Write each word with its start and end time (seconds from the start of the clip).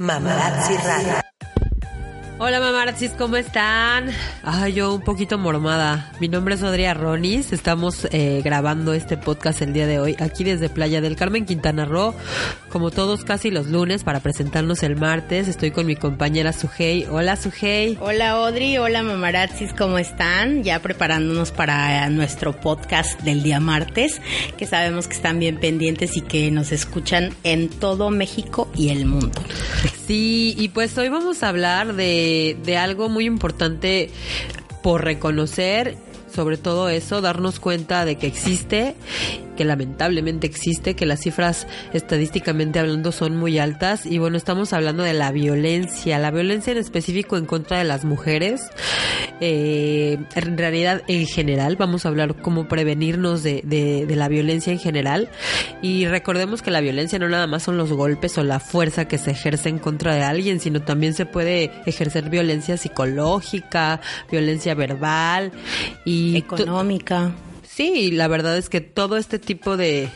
Mamarazzi 0.00 0.74
Radio. 0.82 1.23
Hola 2.36 2.58
mamarazzis, 2.58 3.12
¿cómo 3.12 3.36
están? 3.36 4.10
Ah, 4.42 4.68
yo 4.68 4.92
un 4.92 5.02
poquito 5.02 5.38
mormada. 5.38 6.10
Mi 6.18 6.26
nombre 6.26 6.56
es 6.56 6.64
Odria 6.64 6.92
Ronis. 6.92 7.52
Estamos 7.52 8.08
eh, 8.10 8.42
grabando 8.44 8.92
este 8.92 9.16
podcast 9.16 9.62
el 9.62 9.72
día 9.72 9.86
de 9.86 10.00
hoy 10.00 10.16
aquí 10.18 10.42
desde 10.42 10.68
Playa 10.68 11.00
del 11.00 11.14
Carmen, 11.14 11.46
Quintana 11.46 11.84
Roo. 11.84 12.12
Como 12.70 12.90
todos 12.90 13.22
casi 13.22 13.52
los 13.52 13.68
lunes 13.68 14.02
para 14.02 14.18
presentarnos 14.18 14.82
el 14.82 14.96
martes. 14.96 15.46
Estoy 15.46 15.70
con 15.70 15.86
mi 15.86 15.94
compañera 15.94 16.52
Sujei. 16.52 17.06
Hola 17.08 17.36
Sujei. 17.36 17.96
Hola 18.00 18.40
Odri, 18.40 18.78
hola 18.78 19.04
mamarazzis, 19.04 19.72
¿cómo 19.72 19.98
están? 19.98 20.64
Ya 20.64 20.80
preparándonos 20.80 21.52
para 21.52 22.10
nuestro 22.10 22.60
podcast 22.60 23.20
del 23.20 23.44
día 23.44 23.60
martes, 23.60 24.20
que 24.58 24.66
sabemos 24.66 25.06
que 25.06 25.14
están 25.14 25.38
bien 25.38 25.60
pendientes 25.60 26.16
y 26.16 26.20
que 26.20 26.50
nos 26.50 26.72
escuchan 26.72 27.32
en 27.44 27.68
todo 27.68 28.10
México 28.10 28.68
y 28.74 28.88
el 28.88 29.06
mundo. 29.06 29.40
Sí, 30.06 30.54
y 30.58 30.68
pues 30.68 30.98
hoy 30.98 31.08
vamos 31.08 31.42
a 31.42 31.48
hablar 31.48 31.94
de, 31.94 32.23
de 32.62 32.76
algo 32.76 33.08
muy 33.08 33.26
importante 33.26 34.10
por 34.82 35.04
reconocer 35.04 35.96
sobre 36.34 36.56
todo 36.56 36.88
eso, 36.88 37.20
darnos 37.20 37.60
cuenta 37.60 38.04
de 38.04 38.16
que 38.16 38.26
existe, 38.26 38.96
que 39.56 39.64
lamentablemente 39.64 40.46
existe, 40.48 40.96
que 40.96 41.06
las 41.06 41.20
cifras 41.20 41.68
estadísticamente 41.92 42.80
hablando 42.80 43.12
son 43.12 43.36
muy 43.36 43.58
altas. 43.58 44.04
Y 44.04 44.18
bueno, 44.18 44.36
estamos 44.36 44.72
hablando 44.72 45.04
de 45.04 45.14
la 45.14 45.30
violencia, 45.30 46.18
la 46.18 46.32
violencia 46.32 46.72
en 46.72 46.78
específico 46.78 47.36
en 47.36 47.46
contra 47.46 47.78
de 47.78 47.84
las 47.84 48.04
mujeres, 48.04 48.62
eh, 49.40 50.18
en 50.34 50.58
realidad 50.58 51.02
en 51.08 51.26
general, 51.26 51.76
vamos 51.76 52.04
a 52.04 52.08
hablar 52.08 52.36
cómo 52.36 52.68
prevenirnos 52.68 53.42
de, 53.42 53.62
de, 53.64 54.06
de 54.06 54.16
la 54.16 54.28
violencia 54.28 54.72
en 54.72 54.78
general 54.78 55.28
y 55.82 56.06
recordemos 56.06 56.62
que 56.62 56.70
la 56.70 56.80
violencia 56.80 57.18
no 57.18 57.28
nada 57.28 57.46
más 57.46 57.62
son 57.62 57.76
los 57.76 57.92
golpes 57.92 58.38
o 58.38 58.44
la 58.44 58.60
fuerza 58.60 59.06
que 59.06 59.18
se 59.18 59.32
ejerce 59.32 59.68
en 59.68 59.78
contra 59.78 60.14
de 60.14 60.22
alguien, 60.22 60.60
sino 60.60 60.82
también 60.82 61.14
se 61.14 61.26
puede 61.26 61.70
ejercer 61.86 62.30
violencia 62.30 62.76
psicológica, 62.76 64.00
violencia 64.30 64.74
verbal 64.74 65.52
y 66.04 66.36
Económica. 66.36 67.32
Sí, 67.62 68.12
la 68.12 68.28
verdad 68.28 68.56
es 68.56 68.68
que 68.68 68.80
todo 68.80 69.16
este 69.16 69.38
tipo 69.38 69.76
de 69.76 70.08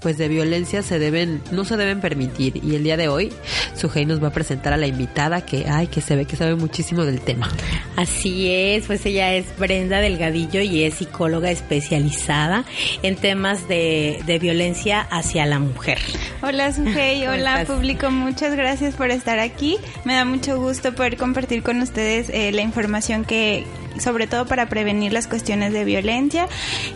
pues 0.00 0.18
de 0.18 0.28
violencia 0.28 0.82
se 0.82 0.98
deben 0.98 1.42
no 1.52 1.64
se 1.64 1.76
deben 1.76 2.00
permitir 2.00 2.60
y 2.64 2.74
el 2.74 2.84
día 2.84 2.96
de 2.96 3.08
hoy 3.08 3.32
Sujei 3.74 4.06
nos 4.06 4.22
va 4.22 4.28
a 4.28 4.32
presentar 4.32 4.72
a 4.72 4.76
la 4.76 4.86
invitada 4.86 5.44
que 5.44 5.66
ay 5.68 5.86
que 5.86 6.00
se 6.00 6.16
ve 6.16 6.24
que 6.24 6.36
sabe 6.36 6.54
muchísimo 6.54 7.04
del 7.04 7.20
tema. 7.20 7.48
Así 7.96 8.50
es, 8.50 8.86
pues 8.86 9.04
ella 9.06 9.34
es 9.34 9.46
Brenda 9.58 10.00
Delgadillo 10.00 10.60
y 10.60 10.84
es 10.84 10.94
psicóloga 10.94 11.50
especializada 11.50 12.64
en 13.02 13.16
temas 13.16 13.68
de, 13.68 14.22
de 14.26 14.38
violencia 14.38 15.00
hacia 15.00 15.44
la 15.46 15.58
mujer. 15.58 15.98
Hola 16.42 16.72
Sujei, 16.72 17.20
¿Cómo 17.24 17.32
hola 17.32 17.62
estás? 17.62 17.76
público, 17.76 18.10
muchas 18.10 18.56
gracias 18.56 18.94
por 18.94 19.10
estar 19.10 19.38
aquí. 19.38 19.76
Me 20.04 20.14
da 20.14 20.24
mucho 20.24 20.58
gusto 20.58 20.94
poder 20.94 21.16
compartir 21.16 21.62
con 21.62 21.80
ustedes 21.80 22.30
eh, 22.30 22.52
la 22.52 22.62
información 22.62 23.24
que 23.24 23.64
sobre 23.98 24.26
todo 24.26 24.46
para 24.46 24.68
prevenir 24.68 25.12
las 25.12 25.26
cuestiones 25.26 25.72
de 25.72 25.84
violencia. 25.84 26.48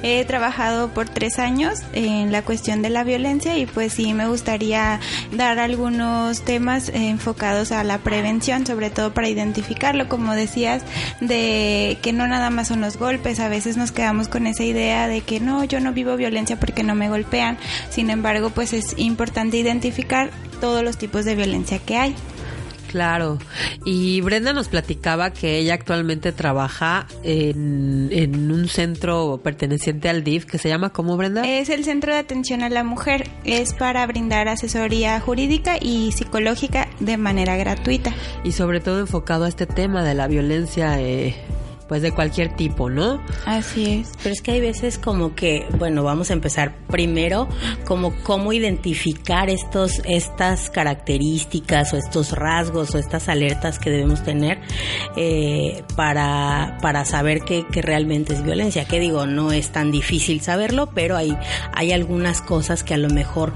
He 0.02 0.24
trabajado 0.24 0.88
por 0.88 1.08
tres 1.08 1.38
años 1.38 1.80
en 1.92 2.32
la 2.32 2.42
cuestión 2.42 2.82
de 2.82 2.90
la 2.90 3.04
violencia 3.04 3.58
y 3.58 3.66
pues 3.66 3.92
sí 3.94 4.14
me 4.14 4.28
gustaría 4.28 5.00
dar 5.32 5.58
algunos 5.58 6.42
temas 6.42 6.88
enfocados 6.88 7.72
a 7.72 7.84
la 7.84 7.98
prevención, 7.98 8.66
sobre 8.66 8.90
todo 8.90 9.12
para 9.12 9.28
identificarlo, 9.28 10.08
como 10.08 10.34
decías, 10.34 10.82
de 11.20 11.98
que 12.02 12.12
no 12.12 12.26
nada 12.26 12.50
más 12.50 12.68
son 12.68 12.80
los 12.80 12.96
golpes, 12.96 13.40
a 13.40 13.48
veces 13.48 13.76
nos 13.76 13.92
quedamos 13.92 14.28
con 14.28 14.46
esa 14.46 14.64
idea 14.64 15.08
de 15.08 15.20
que 15.20 15.40
no, 15.40 15.64
yo 15.64 15.80
no 15.80 15.92
vivo 15.92 16.16
violencia 16.16 16.58
porque 16.58 16.82
no 16.82 16.94
me 16.94 17.08
golpean, 17.08 17.58
sin 17.90 18.10
embargo 18.10 18.50
pues 18.50 18.72
es 18.72 18.94
importante 18.98 19.56
identificar 19.56 20.30
todos 20.60 20.82
los 20.82 20.96
tipos 20.96 21.24
de 21.24 21.34
violencia 21.34 21.78
que 21.78 21.96
hay. 21.96 22.14
Claro. 22.94 23.38
Y 23.84 24.20
Brenda 24.20 24.52
nos 24.52 24.68
platicaba 24.68 25.32
que 25.32 25.58
ella 25.58 25.74
actualmente 25.74 26.30
trabaja 26.30 27.08
en, 27.24 28.08
en 28.12 28.52
un 28.52 28.68
centro 28.68 29.40
perteneciente 29.42 30.08
al 30.08 30.22
DIF 30.22 30.44
que 30.44 30.58
se 30.58 30.68
llama 30.68 30.90
¿cómo 30.90 31.16
Brenda? 31.16 31.42
Es 31.44 31.70
el 31.70 31.82
Centro 31.82 32.12
de 32.12 32.20
Atención 32.20 32.62
a 32.62 32.68
la 32.68 32.84
Mujer. 32.84 33.28
Es 33.42 33.74
para 33.74 34.06
brindar 34.06 34.46
asesoría 34.46 35.18
jurídica 35.18 35.76
y 35.80 36.12
psicológica 36.12 36.86
de 37.00 37.16
manera 37.16 37.56
gratuita. 37.56 38.14
Y 38.44 38.52
sobre 38.52 38.78
todo 38.78 39.00
enfocado 39.00 39.46
a 39.46 39.48
este 39.48 39.66
tema 39.66 40.04
de 40.04 40.14
la 40.14 40.28
violencia 40.28 41.00
eh, 41.00 41.34
pues 41.88 42.02
de 42.02 42.12
cualquier 42.12 42.56
tipo, 42.56 42.90
¿no? 42.90 43.20
Así 43.46 44.00
es. 44.00 44.12
Pero 44.22 44.32
es 44.32 44.40
que 44.40 44.52
hay 44.52 44.60
veces 44.60 44.98
como 44.98 45.34
que, 45.34 45.66
bueno, 45.78 46.02
vamos 46.02 46.30
a 46.30 46.32
empezar 46.32 46.74
primero 46.88 47.48
como 47.84 48.14
cómo 48.22 48.52
identificar 48.52 49.50
estos, 49.50 50.00
estas 50.04 50.70
características 50.70 51.92
o 51.92 51.96
estos 51.96 52.32
rasgos 52.32 52.94
o 52.94 52.98
estas 52.98 53.28
alertas 53.28 53.78
que 53.78 53.90
debemos 53.90 54.22
tener 54.22 54.60
eh, 55.16 55.84
para, 55.96 56.78
para 56.80 57.04
saber 57.04 57.42
que, 57.42 57.66
que 57.66 57.82
realmente 57.82 58.32
es 58.32 58.42
violencia. 58.42 58.86
Que 58.86 59.00
digo, 59.00 59.26
no 59.26 59.52
es 59.52 59.70
tan 59.70 59.90
difícil 59.90 60.40
saberlo, 60.40 60.86
pero 60.94 61.16
hay, 61.16 61.36
hay 61.72 61.92
algunas 61.92 62.40
cosas 62.40 62.82
que 62.82 62.94
a 62.94 62.98
lo 62.98 63.10
mejor 63.10 63.52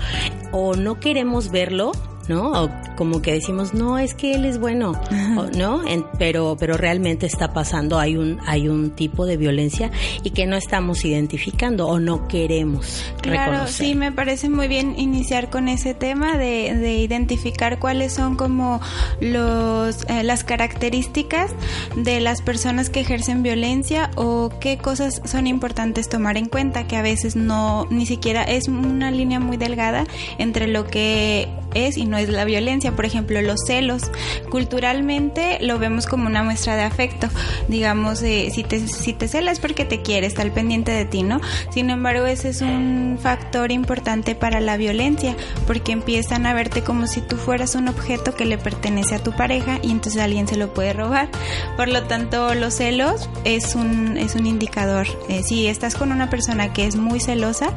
o 0.53 0.75
no 0.75 1.01
queremos 1.01 1.51
verlo 1.51 1.93
¿no? 2.29 2.53
O 2.65 2.71
como 2.97 3.23
que 3.23 3.33
decimos, 3.33 3.75
no, 3.75 3.99
es 3.99 4.15
que 4.15 4.35
él 4.35 4.45
es 4.45 4.59
bueno, 4.59 4.93
o, 5.37 5.45
¿no? 5.57 5.87
En- 5.87 6.05
pero, 6.19 6.57
pero 6.59 6.77
realmente 6.77 7.27
está 7.27 7.53
pasando, 7.53 7.99
hay 7.99 8.17
un, 8.17 8.39
hay 8.47 8.69
un 8.69 8.91
tipo 8.91 9.25
de 9.27 9.37
violencia 9.37 9.91
y 10.23 10.31
que 10.31 10.47
no 10.47 10.57
estamos 10.57 11.05
identificando 11.05 11.87
o 11.89 11.99
no 12.01 12.29
queremos 12.29 13.05
Claro, 13.23 13.53
reconocer. 13.53 13.87
sí, 13.87 13.95
me 13.95 14.13
parece 14.13 14.49
muy 14.49 14.69
bien 14.69 14.95
iniciar 14.99 15.51
con 15.51 15.69
ese 15.69 15.95
tema 15.95 16.37
de, 16.39 16.75
de 16.75 16.99
identificar 16.99 17.79
cuáles 17.79 18.13
son 18.13 18.37
como 18.37 18.81
los, 19.21 20.05
eh, 20.09 20.23
las 20.23 20.45
características 20.45 21.53
de 21.97 22.21
las 22.21 22.43
personas 22.43 22.91
que 22.91 23.01
ejercen 23.01 23.43
violencia 23.43 24.11
o 24.17 24.51
qué 24.61 24.79
cosas 24.79 25.21
son 25.25 25.47
importantes 25.47 26.09
tomar 26.09 26.37
en 26.37 26.47
cuenta, 26.47 26.87
que 26.87 26.97
a 26.97 27.03
veces 27.03 27.37
no, 27.37 27.87
ni 27.91 28.07
siquiera 28.07 28.43
es 28.45 28.69
una 28.69 29.11
línea 29.11 29.41
muy 29.41 29.57
delgada 29.57 30.07
entre 30.39 30.67
lo 30.67 30.87
que 30.87 31.49
es 31.75 31.97
y 31.97 32.05
no 32.07 32.19
es 32.19 32.29
la 32.29 32.45
violencia. 32.45 32.93
Por 32.93 33.05
ejemplo, 33.05 33.41
los 33.43 33.61
celos. 33.67 34.11
Culturalmente 34.51 35.59
lo 35.61 35.79
vemos 35.79 36.07
como 36.07 36.27
una 36.27 36.43
muestra 36.43 36.77
de 36.77 36.83
afecto. 36.83 37.29
Digamos, 37.69 38.23
eh, 38.23 38.51
si, 38.53 38.65
te, 38.65 38.87
si 38.87 39.13
te 39.13 39.29
celas 39.29 39.61
porque 39.61 39.85
te 39.85 40.03
quiere, 40.03 40.27
está 40.27 40.43
al 40.43 40.53
pendiente 40.53 40.93
de 40.93 41.05
ti, 41.05 41.23
¿no? 41.23 41.41
Sin 41.71 41.91
embargo, 41.91 42.27
ese 42.27 42.51
es 42.51 42.61
un 42.61 43.19
factor 43.21 43.73
importante 43.73 44.35
para 44.35 44.61
la 44.61 44.77
violencia, 44.77 45.37
porque 45.67 45.93
empiezan 45.93 46.47
a 46.47 46.55
verte 46.55 46.83
como 46.83 47.07
si 47.07 47.21
tú 47.21 47.37
fueras 47.37 47.75
un 47.75 47.89
objeto 47.89 48.35
que 48.35 48.45
le 48.45 48.59
pertenece 48.59 49.15
a 49.15 49.23
tu 49.23 49.33
pareja 49.33 49.79
y 49.83 49.91
entonces 49.91 50.21
alguien 50.21 50.49
se 50.49 50.57
lo 50.57 50.73
puede 50.73 50.93
robar. 50.93 51.29
Por 51.77 51.89
lo 51.89 52.05
tanto, 52.05 52.55
los 52.55 52.75
celos 52.75 53.29
es 53.45 53.75
un, 53.75 54.17
es 54.17 54.35
un 54.35 54.47
indicador. 54.47 55.07
Eh, 55.29 55.43
si 55.43 55.67
estás 55.67 55.95
con 55.95 56.13
una 56.13 56.31
persona 56.31 56.73
que 56.73 56.87
es 56.87 56.97
muy 56.97 57.21
celosa, 57.21 57.71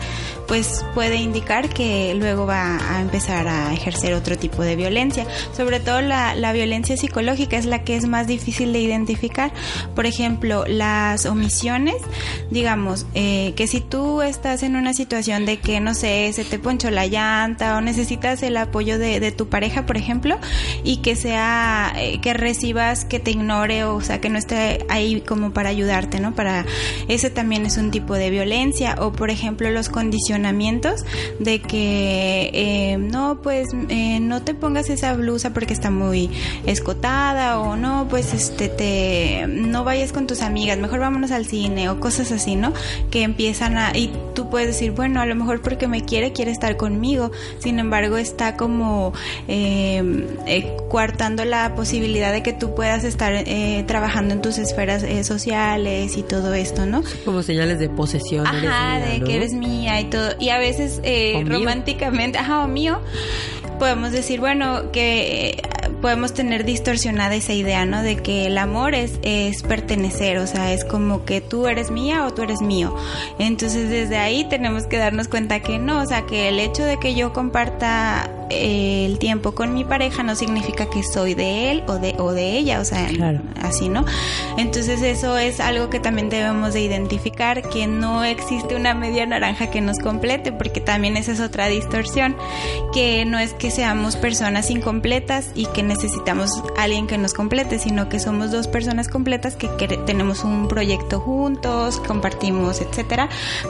pues 0.48 0.86
puede 0.94 1.18
indicar 1.18 1.70
que 1.70 2.14
luego 2.16 2.46
va 2.46 2.78
a 2.96 3.02
empezar 3.02 3.48
a 3.48 3.72
ejercer 3.82 4.14
otro 4.14 4.38
tipo 4.38 4.64
de 4.64 4.76
violencia. 4.76 5.26
Sobre 5.56 5.80
todo 5.80 6.02
la, 6.02 6.36
la 6.36 6.54
violencia 6.54 6.96
psicológica 6.98 7.58
es 7.58 7.66
la 7.66 7.84
que 7.84 7.96
es 7.96 8.08
más 8.08 8.28
difícil 8.28 8.74
de 8.74 8.80
identificar. 8.80 9.52
Por 9.96 10.06
ejemplo, 10.06 10.66
las 10.68 11.26
omisiones, 11.26 11.96
digamos, 12.50 13.06
eh, 13.14 13.54
que 13.56 13.68
si 13.68 13.82
tú 13.82 14.22
estás 14.22 14.64
en 14.64 14.76
una 14.76 14.94
situación 14.94 15.46
de 15.46 15.58
que, 15.60 15.80
no 15.80 15.94
sé, 15.94 16.32
se 16.34 16.46
te 16.46 16.60
ponchó 16.60 16.90
la 16.92 17.08
llanta 17.08 17.78
o 17.78 17.82
necesitas 17.82 18.44
el 18.44 18.58
apoyo 18.58 19.00
de, 19.00 19.20
de 19.20 19.32
tu 19.32 19.48
pareja, 19.48 19.86
por 19.86 19.98
ejemplo, 19.98 20.38
y 20.84 20.98
que 20.98 21.16
sea, 21.16 21.94
eh, 21.98 22.20
que 22.22 22.34
recibas 22.34 23.06
que 23.06 23.20
te 23.20 23.32
ignore 23.32 23.84
o, 23.84 24.02
sea, 24.02 24.22
que 24.22 24.30
no 24.30 24.38
esté 24.38 24.86
ahí 24.90 25.22
como 25.22 25.52
para 25.52 25.70
ayudarte, 25.70 26.20
¿no? 26.20 26.34
Para, 26.36 26.66
ese 27.08 27.30
también 27.30 27.66
es 27.66 27.78
un 27.78 27.92
tipo 27.92 28.14
de 28.16 28.30
violencia. 28.30 28.96
O, 29.00 29.12
por 29.12 29.30
ejemplo, 29.30 29.70
los 29.72 29.90
condicionamientos 29.90 31.06
de 31.40 31.62
que, 31.62 32.52
eh, 32.54 32.98
no, 32.98 33.40
pues, 33.42 33.71
eh, 33.90 34.20
no 34.20 34.42
te 34.42 34.54
pongas 34.54 34.90
esa 34.90 35.14
blusa 35.14 35.52
porque 35.54 35.74
está 35.74 35.90
muy 35.92 36.30
escotada 36.66 37.60
o 37.60 37.76
no, 37.76 38.08
pues, 38.10 38.34
este, 38.34 38.70
te, 38.70 39.46
no 39.48 39.84
vayas 39.84 40.12
con 40.12 40.28
tus 40.28 40.42
amigas, 40.42 40.78
mejor 40.78 41.00
vámonos 41.00 41.32
al 41.32 41.46
cine 41.46 41.90
o 41.90 42.00
cosas 42.00 42.32
así, 42.32 42.56
¿no? 42.56 42.74
Que 43.10 43.24
empiezan 43.24 43.78
a, 43.78 43.98
y 43.98 44.12
tú 44.34 44.50
puedes 44.50 44.68
decir, 44.68 44.92
bueno, 44.92 45.22
a 45.22 45.26
lo 45.26 45.36
mejor 45.36 45.62
porque 45.62 45.88
me 45.88 46.04
quiere, 46.06 46.32
quiere 46.34 46.52
estar 46.52 46.78
conmigo. 46.78 47.32
Sin 47.60 47.80
embargo, 47.80 48.18
está 48.18 48.58
como 48.58 49.14
eh, 49.48 50.28
eh, 50.46 50.78
coartando 50.90 51.46
la 51.46 51.76
posibilidad 51.76 52.32
de 52.32 52.44
que 52.44 52.54
tú 52.54 52.76
puedas 52.76 53.04
estar 53.04 53.34
eh, 53.34 53.84
trabajando 53.88 54.34
en 54.34 54.42
tus 54.42 54.58
esferas 54.58 55.04
eh, 55.04 55.24
sociales 55.24 56.18
y 56.18 56.24
todo 56.24 56.54
esto, 56.54 56.86
¿no? 56.86 57.04
Como 57.26 57.44
señales 57.44 57.80
de 57.80 57.90
posesión. 57.90 58.46
eres 58.48 58.70
Ajá, 58.70 59.00
de 59.00 59.22
que 59.22 59.36
eres 59.36 59.54
mía 59.54 60.00
y 60.02 60.06
todo. 60.06 60.32
Y 60.40 60.50
a 60.50 60.58
veces 60.58 61.00
eh, 61.04 61.44
románticamente, 61.46 62.38
ajá, 62.38 62.64
o 62.64 62.68
mío, 62.68 63.02
podemos 63.82 64.12
decir, 64.12 64.40
bueno, 64.40 64.92
que 64.92 65.50
eh, 65.50 65.62
podemos 66.04 66.36
tener 66.36 66.66
distorsionada 66.66 67.34
esa 67.34 67.54
idea, 67.54 67.84
¿no? 67.84 68.04
De 68.04 68.16
que 68.16 68.46
el 68.46 68.60
amor 68.60 68.94
es, 68.94 69.14
es 69.24 69.64
pertenecer, 69.64 70.38
o 70.38 70.46
sea, 70.46 70.72
es 70.72 70.86
como 70.86 71.26
que 71.26 71.42
tú 71.42 71.66
eres 71.66 71.90
mía 71.90 72.28
o 72.28 72.32
tú 72.32 72.44
eres 72.44 72.62
mío. 72.62 72.96
Entonces 73.40 73.90
desde 73.90 74.18
ahí 74.18 74.44
tenemos 74.48 74.86
que 74.86 74.98
darnos 74.98 75.28
cuenta 75.28 75.62
que 75.62 75.80
no, 75.80 76.00
o 76.00 76.06
sea, 76.06 76.28
que 76.28 76.50
el 76.50 76.60
hecho 76.60 76.86
de 76.86 77.00
que 77.00 77.16
yo 77.16 77.34
comparta 77.34 78.30
el 78.52 79.20
tiempo 79.20 79.54
con 79.54 79.74
mi 79.74 79.84
pareja 79.84 80.24
no 80.24 80.36
significa 80.36 80.90
que 80.90 81.04
soy 81.04 81.34
de 81.34 81.72
él 81.72 81.84
o 81.88 81.94
de, 81.96 82.16
o 82.20 82.32
de 82.34 82.58
ella, 82.58 82.80
o 82.80 82.86
sea, 82.86 83.08
Claro. 83.08 83.42
así, 83.62 83.90
¿no? 83.90 84.06
Entonces 84.58 85.02
eso 85.02 85.38
es 85.38 85.60
algo 85.60 85.90
que 85.90 86.00
también 86.00 86.30
debemos 86.30 86.74
de 86.74 86.82
identificar, 86.82 87.68
que 87.70 87.88
no 87.88 88.24
existe 88.24 88.76
una 88.76 88.94
media 88.94 89.26
naranja 89.26 89.68
que 89.68 89.82
nos 89.82 90.00
complete, 90.00 90.52
porque 90.52 90.82
también 90.82 91.18
esa 91.18 91.32
es 91.32 91.40
otra 91.40 91.68
distorsión, 91.68 92.36
que 92.94 93.26
no 93.26 93.40
es 93.40 93.54
que 93.54 93.72
seamos 93.72 94.16
personas 94.16 94.70
incompletas 94.70 95.52
y 95.56 95.66
que 95.68 95.84
necesitamos 95.84 96.52
alguien 96.78 97.08
que 97.08 97.18
nos 97.18 97.34
complete, 97.34 97.80
sino 97.80 98.10
que 98.10 98.20
somos 98.20 98.52
dos 98.52 98.68
personas 98.68 99.08
completas 99.08 99.56
que 99.56 99.68
tenemos 100.06 100.44
un 100.44 100.68
proyecto 100.68 101.20
juntos, 101.20 102.00
compartimos, 102.00 102.82
etcétera, 102.82 103.30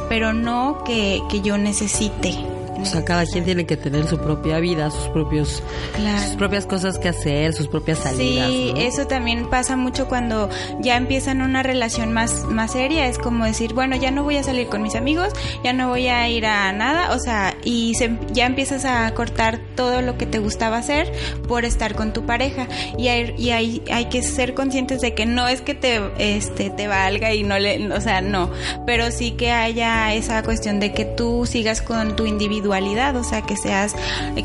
pero 0.09 0.33
no 0.33 0.83
que, 0.83 1.21
que 1.29 1.41
yo 1.41 1.57
necesite. 1.57 2.35
O 2.81 2.85
sea, 2.85 3.05
cada 3.05 3.25
quien 3.25 3.45
tiene 3.45 3.65
que 3.65 3.77
tener 3.77 4.07
su 4.07 4.17
propia 4.17 4.59
vida, 4.59 4.89
sus 4.91 5.07
propios, 5.09 5.61
Claro. 5.95 6.23
sus 6.27 6.35
propias 6.35 6.65
cosas 6.65 6.97
que 6.97 7.09
hacer, 7.09 7.53
sus 7.53 7.67
propias 7.67 7.99
salidas. 7.99 8.47
Sí, 8.49 8.71
¿no? 8.73 8.79
eso 8.81 9.07
también 9.07 9.49
pasa 9.49 9.75
mucho 9.77 10.07
cuando 10.07 10.49
ya 10.79 10.97
empiezan 10.97 11.41
una 11.41 11.63
relación 11.63 12.11
más, 12.11 12.45
más 12.45 12.71
seria. 12.71 13.07
Es 13.07 13.17
como 13.17 13.45
decir, 13.45 13.73
bueno, 13.73 13.95
ya 13.95 14.11
no 14.11 14.23
voy 14.23 14.37
a 14.37 14.43
salir 14.43 14.67
con 14.67 14.81
mis 14.81 14.95
amigos, 14.95 15.33
ya 15.63 15.73
no 15.73 15.89
voy 15.89 16.07
a 16.07 16.27
ir 16.29 16.45
a 16.45 16.71
nada. 16.73 17.13
O 17.13 17.19
sea, 17.19 17.50
y 17.63 17.95
se- 17.95 18.17
ya 18.31 18.45
empiezas 18.45 18.85
a 18.85 19.11
cortar 19.13 19.59
todo 19.75 20.01
lo 20.01 20.17
que 20.17 20.25
te 20.25 20.39
gustaba 20.39 20.77
hacer 20.77 21.11
por 21.47 21.65
estar 21.65 21.95
con 21.95 22.13
tu 22.13 22.25
pareja. 22.25 22.67
Y 22.97 23.07
hay, 23.09 23.33
y 23.37 23.51
hay, 23.51 23.81
hay 23.91 24.05
que 24.05 24.21
ser 24.23 24.53
conscientes 24.53 25.01
de 25.01 25.13
que 25.13 25.25
no 25.25 25.47
es 25.47 25.61
que 25.61 25.75
te, 25.75 26.01
este, 26.19 26.69
te 26.69 26.87
valga 26.87 27.33
y 27.33 27.43
no 27.43 27.57
le, 27.59 27.91
o 27.93 28.01
sea, 28.01 28.21
no. 28.21 28.49
Pero 28.85 29.11
sí 29.11 29.31
que 29.31 29.51
haya 29.51 30.13
esa 30.13 30.43
cuestión 30.43 30.79
de 30.79 30.93
que 30.93 31.05
tú 31.05 31.45
sigas 31.45 31.81
con 31.81 32.15
tu 32.15 32.25
individualidad, 32.25 33.15
o 33.15 33.23
sea, 33.23 33.41
que 33.41 33.57
seas, 33.57 33.95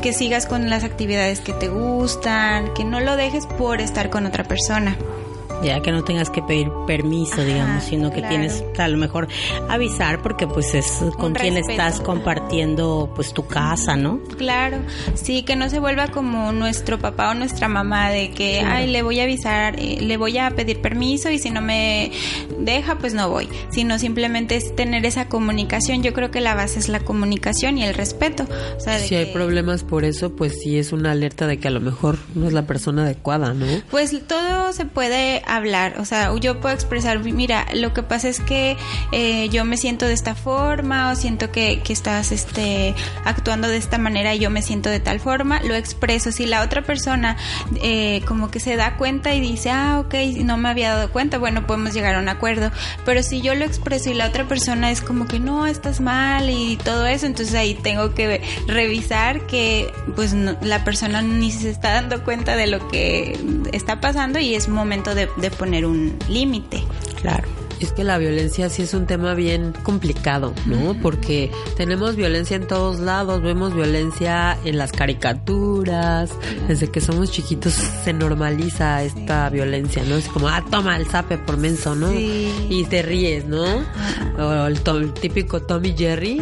que 0.01 0.13
sigas 0.13 0.45
con 0.45 0.69
las 0.69 0.83
actividades 0.83 1.39
que 1.41 1.53
te 1.53 1.67
gustan, 1.67 2.73
que 2.73 2.83
no 2.83 2.99
lo 2.99 3.15
dejes 3.15 3.45
por 3.45 3.81
estar 3.81 4.09
con 4.09 4.25
otra 4.25 4.43
persona. 4.43 4.97
Ya 5.63 5.81
que 5.81 5.91
no 5.91 6.03
tengas 6.03 6.29
que 6.29 6.41
pedir 6.41 6.69
permiso, 6.85 7.33
Ajá, 7.33 7.43
digamos, 7.43 7.83
sino 7.83 8.09
que 8.11 8.19
claro. 8.19 8.29
tienes 8.29 8.63
a 8.77 8.87
lo 8.87 8.97
mejor 8.97 9.27
avisar 9.69 10.21
porque 10.21 10.47
pues 10.47 10.73
es 10.75 11.03
con 11.17 11.33
quien 11.33 11.57
estás 11.57 11.99
compartiendo 11.99 13.11
pues 13.15 13.33
tu 13.33 13.47
casa, 13.47 13.95
¿no? 13.95 14.19
Claro, 14.37 14.77
sí, 15.15 15.43
que 15.43 15.55
no 15.55 15.69
se 15.69 15.79
vuelva 15.79 16.09
como 16.09 16.51
nuestro 16.51 16.99
papá 16.99 17.31
o 17.31 17.33
nuestra 17.33 17.67
mamá 17.67 18.09
de 18.09 18.31
que, 18.31 18.59
ay, 18.59 18.87
le 18.87 19.01
voy 19.01 19.19
a 19.19 19.23
avisar, 19.23 19.79
eh, 19.79 19.99
le 20.01 20.17
voy 20.17 20.37
a 20.37 20.49
pedir 20.51 20.81
permiso 20.81 21.29
y 21.29 21.39
si 21.39 21.49
no 21.49 21.61
me 21.61 22.11
deja, 22.59 22.97
pues 22.97 23.13
no 23.13 23.29
voy, 23.29 23.49
sino 23.69 23.99
simplemente 23.99 24.55
es 24.55 24.75
tener 24.75 25.05
esa 25.05 25.27
comunicación. 25.27 26.03
Yo 26.03 26.13
creo 26.13 26.31
que 26.31 26.41
la 26.41 26.55
base 26.55 26.79
es 26.79 26.89
la 26.89 26.99
comunicación 26.99 27.77
y 27.77 27.83
el 27.83 27.93
respeto. 27.93 28.47
O 28.77 28.79
sea, 28.79 28.97
de 28.97 29.07
Si 29.07 29.15
hay 29.15 29.33
problemas 29.33 29.83
por 29.83 30.05
eso, 30.05 30.35
pues 30.35 30.59
sí 30.61 30.77
es 30.77 30.91
una 30.91 31.11
alerta 31.11 31.47
de 31.47 31.57
que 31.57 31.67
a 31.67 31.71
lo 31.71 31.79
mejor 31.79 32.17
no 32.35 32.47
es 32.47 32.53
la 32.53 32.63
persona 32.63 33.03
adecuada, 33.03 33.53
¿no? 33.53 33.65
Pues 33.89 34.15
todo 34.27 34.73
se 34.73 34.85
puede 34.85 35.41
hablar, 35.47 35.95
o 35.99 36.05
sea, 36.05 36.31
yo 36.39 36.59
puedo 36.59 36.73
expresar, 36.75 37.19
mira, 37.19 37.65
lo 37.73 37.93
que 37.93 38.03
pasa 38.03 38.29
es 38.29 38.39
que 38.39 38.77
eh, 39.11 39.49
yo 39.49 39.65
me 39.65 39.77
siento 39.77 40.05
de 40.05 40.13
esta 40.13 40.35
forma 40.35 41.11
o 41.11 41.15
siento 41.15 41.51
que, 41.51 41.81
que 41.83 41.93
estás 41.93 42.31
este, 42.31 42.93
actuando 43.25 43.67
de 43.67 43.77
esta 43.77 43.97
manera 43.97 44.35
y 44.35 44.39
yo 44.39 44.49
me 44.49 44.61
siento 44.61 44.89
de 44.89 44.99
tal 44.99 45.19
forma, 45.19 45.61
lo 45.63 45.75
expreso. 45.75 46.31
Si 46.31 46.45
la 46.45 46.61
otra 46.63 46.81
persona 46.83 47.37
eh, 47.81 48.21
como 48.27 48.49
que 48.51 48.59
se 48.59 48.75
da 48.75 48.95
cuenta 48.97 49.33
y 49.33 49.39
dice, 49.41 49.69
ah, 49.71 49.99
ok, 50.05 50.13
no 50.43 50.57
me 50.57 50.69
había 50.69 50.91
dado 50.95 51.11
cuenta, 51.11 51.37
bueno, 51.37 51.65
podemos 51.65 51.93
llegar 51.93 52.15
a 52.15 52.19
un 52.19 52.29
acuerdo. 52.29 52.71
Pero 53.05 53.23
si 53.23 53.41
yo 53.41 53.55
lo 53.55 53.65
expreso 53.65 54.09
y 54.09 54.13
la 54.13 54.27
otra 54.27 54.45
persona 54.47 54.91
es 54.91 55.01
como 55.01 55.27
que 55.27 55.39
no, 55.39 55.67
estás 55.67 55.99
mal 56.01 56.49
y 56.49 56.77
todo 56.77 57.05
eso, 57.05 57.25
entonces 57.25 57.55
ahí 57.55 57.73
tengo 57.75 58.13
que 58.13 58.41
revisar 58.67 59.41
que 59.47 59.91
pues 60.15 60.33
no- 60.33 60.57
la 60.61 60.83
persona 60.83 61.21
ni 61.21 61.51
se 61.51 61.69
está 61.69 61.93
dando 61.93 62.23
cuenta 62.23 62.55
de 62.55 62.67
lo 62.67 62.87
que 62.87 63.37
está 63.73 63.99
pasando 64.01 64.39
y 64.39 64.55
es 64.55 64.67
momento 64.67 65.15
de, 65.15 65.29
de 65.37 65.51
poner 65.51 65.85
un 65.85 66.17
límite. 66.29 66.83
Claro. 67.21 67.56
Es 67.79 67.91
que 67.91 68.03
la 68.03 68.17
violencia 68.17 68.69
sí 68.69 68.81
es 68.81 68.93
un 68.95 69.05
tema 69.05 69.33
bien 69.35 69.71
complicado, 69.83 70.53
¿no? 70.65 70.95
Porque 71.01 71.51
tenemos 71.75 72.15
violencia 72.15 72.55
en 72.55 72.65
todos 72.67 72.99
lados, 72.99 73.41
vemos 73.43 73.75
violencia 73.75 74.57
en 74.65 74.77
las 74.79 74.91
caricaturas, 74.91 76.31
desde 76.67 76.87
que 76.89 77.01
somos 77.01 77.31
chiquitos 77.31 77.73
se 77.73 78.13
normaliza 78.13 79.03
esta 79.03 79.49
violencia, 79.49 80.03
¿no? 80.07 80.15
Es 80.15 80.27
como, 80.27 80.47
ah, 80.47 80.63
toma 80.71 80.97
el 80.97 81.05
zape 81.05 81.37
por 81.37 81.57
menso, 81.57 81.93
¿no? 81.95 82.09
Sí. 82.11 82.51
Y 82.69 82.85
te 82.85 83.01
ríes, 83.03 83.45
¿no? 83.45 83.63
O 84.39 84.65
el, 84.67 84.81
to- 84.81 84.97
el 84.97 85.13
típico 85.13 85.61
Tommy 85.61 85.93
Jerry, 85.95 86.37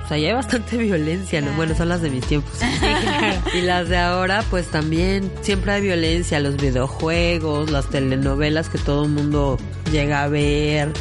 pues 0.00 0.12
ahí 0.12 0.24
hay 0.26 0.32
bastante 0.34 0.76
violencia, 0.78 1.40
¿no? 1.42 1.52
Bueno, 1.52 1.74
son 1.76 1.90
las 1.90 2.00
de 2.02 2.10
mis 2.10 2.24
tiempos. 2.24 2.52
Y 3.54 3.62
las 3.62 3.88
de 3.88 3.96
ahora, 3.96 4.44
pues 4.50 4.66
también 4.68 5.30
siempre 5.42 5.72
hay 5.72 5.80
violencia, 5.82 6.38
los 6.40 6.56
videojuegos, 6.56 7.70
las 7.70 7.88
telenovelas 7.88 8.68
que 8.68 8.78
todo 8.78 9.04
el 9.04 9.10
mundo 9.10 9.58
llega 9.90 10.24
a 10.24 10.28
ver, 10.28 10.92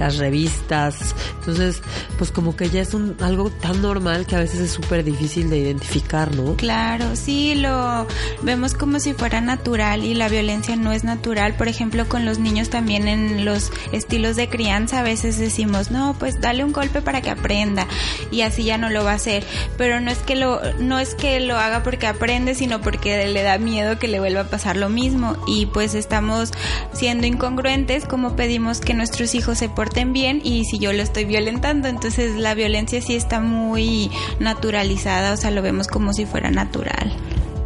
las 0.00 0.16
revistas. 0.16 1.14
Entonces, 1.38 1.82
pues 2.18 2.32
como 2.32 2.56
que 2.56 2.70
ya 2.70 2.80
es 2.80 2.94
algo 3.20 3.50
tan 3.50 3.82
normal 3.82 4.26
que 4.26 4.34
a 4.34 4.40
veces 4.40 4.60
es 4.60 4.70
súper 4.70 5.04
difícil 5.04 5.50
de 5.50 5.58
identificar, 5.58 6.34
¿no? 6.34 6.56
Claro, 6.56 7.14
sí, 7.14 7.54
lo 7.54 8.06
vemos 8.42 8.74
como 8.74 8.98
si 8.98 9.12
fuera 9.12 9.40
natural 9.42 10.02
y 10.02 10.14
la 10.14 10.28
violencia 10.28 10.74
no 10.74 10.92
es 10.92 11.04
natural. 11.04 11.54
Por 11.54 11.68
ejemplo, 11.68 12.08
con 12.08 12.24
los 12.24 12.38
niños 12.38 12.70
también 12.70 13.08
en 13.08 13.44
los 13.44 13.70
estilos 13.92 14.36
de 14.36 14.48
crianza 14.48 15.00
a 15.00 15.02
veces 15.02 15.38
decimos, 15.38 15.90
no, 15.90 16.16
pues 16.18 16.40
dale 16.40 16.64
un 16.64 16.72
golpe 16.72 17.02
para 17.02 17.20
que 17.20 17.30
aprenda 17.30 17.86
y 18.30 18.40
así 18.40 18.64
ya 18.64 18.78
no 18.78 18.88
lo 18.88 19.04
va 19.04 19.12
a 19.12 19.16
hacer. 19.16 19.44
Pero 19.76 20.00
no 20.00 20.10
es 20.10 20.18
que 20.18 20.34
lo, 20.34 20.60
no 20.78 20.98
es 20.98 21.14
que 21.14 21.40
lo 21.40 21.58
haga 21.58 21.82
porque 21.82 22.06
aprende, 22.06 22.54
sino 22.54 22.80
porque 22.80 23.26
le 23.26 23.42
da 23.42 23.58
miedo 23.58 23.98
que 23.98 24.08
le 24.08 24.18
vuelva 24.18 24.42
a 24.42 24.48
pasar 24.48 24.78
lo 24.78 24.88
mismo. 24.88 25.36
Y 25.46 25.66
pues 25.66 25.94
estamos 25.94 26.52
siendo 26.94 27.26
incongruentes 27.26 28.06
como 28.06 28.34
pedimos 28.34 28.80
que 28.80 28.94
nuestros 28.94 29.34
hijos 29.34 29.58
se 29.58 29.68
porten 29.68 29.89
bien 30.12 30.40
y 30.42 30.64
si 30.64 30.78
yo 30.78 30.92
lo 30.92 31.02
estoy 31.02 31.24
violentando, 31.24 31.88
entonces 31.88 32.36
la 32.36 32.54
violencia 32.54 33.00
sí 33.00 33.14
está 33.14 33.40
muy 33.40 34.10
naturalizada, 34.38 35.32
o 35.32 35.36
sea, 35.36 35.50
lo 35.50 35.62
vemos 35.62 35.88
como 35.88 36.12
si 36.12 36.26
fuera 36.26 36.50
natural. 36.50 37.12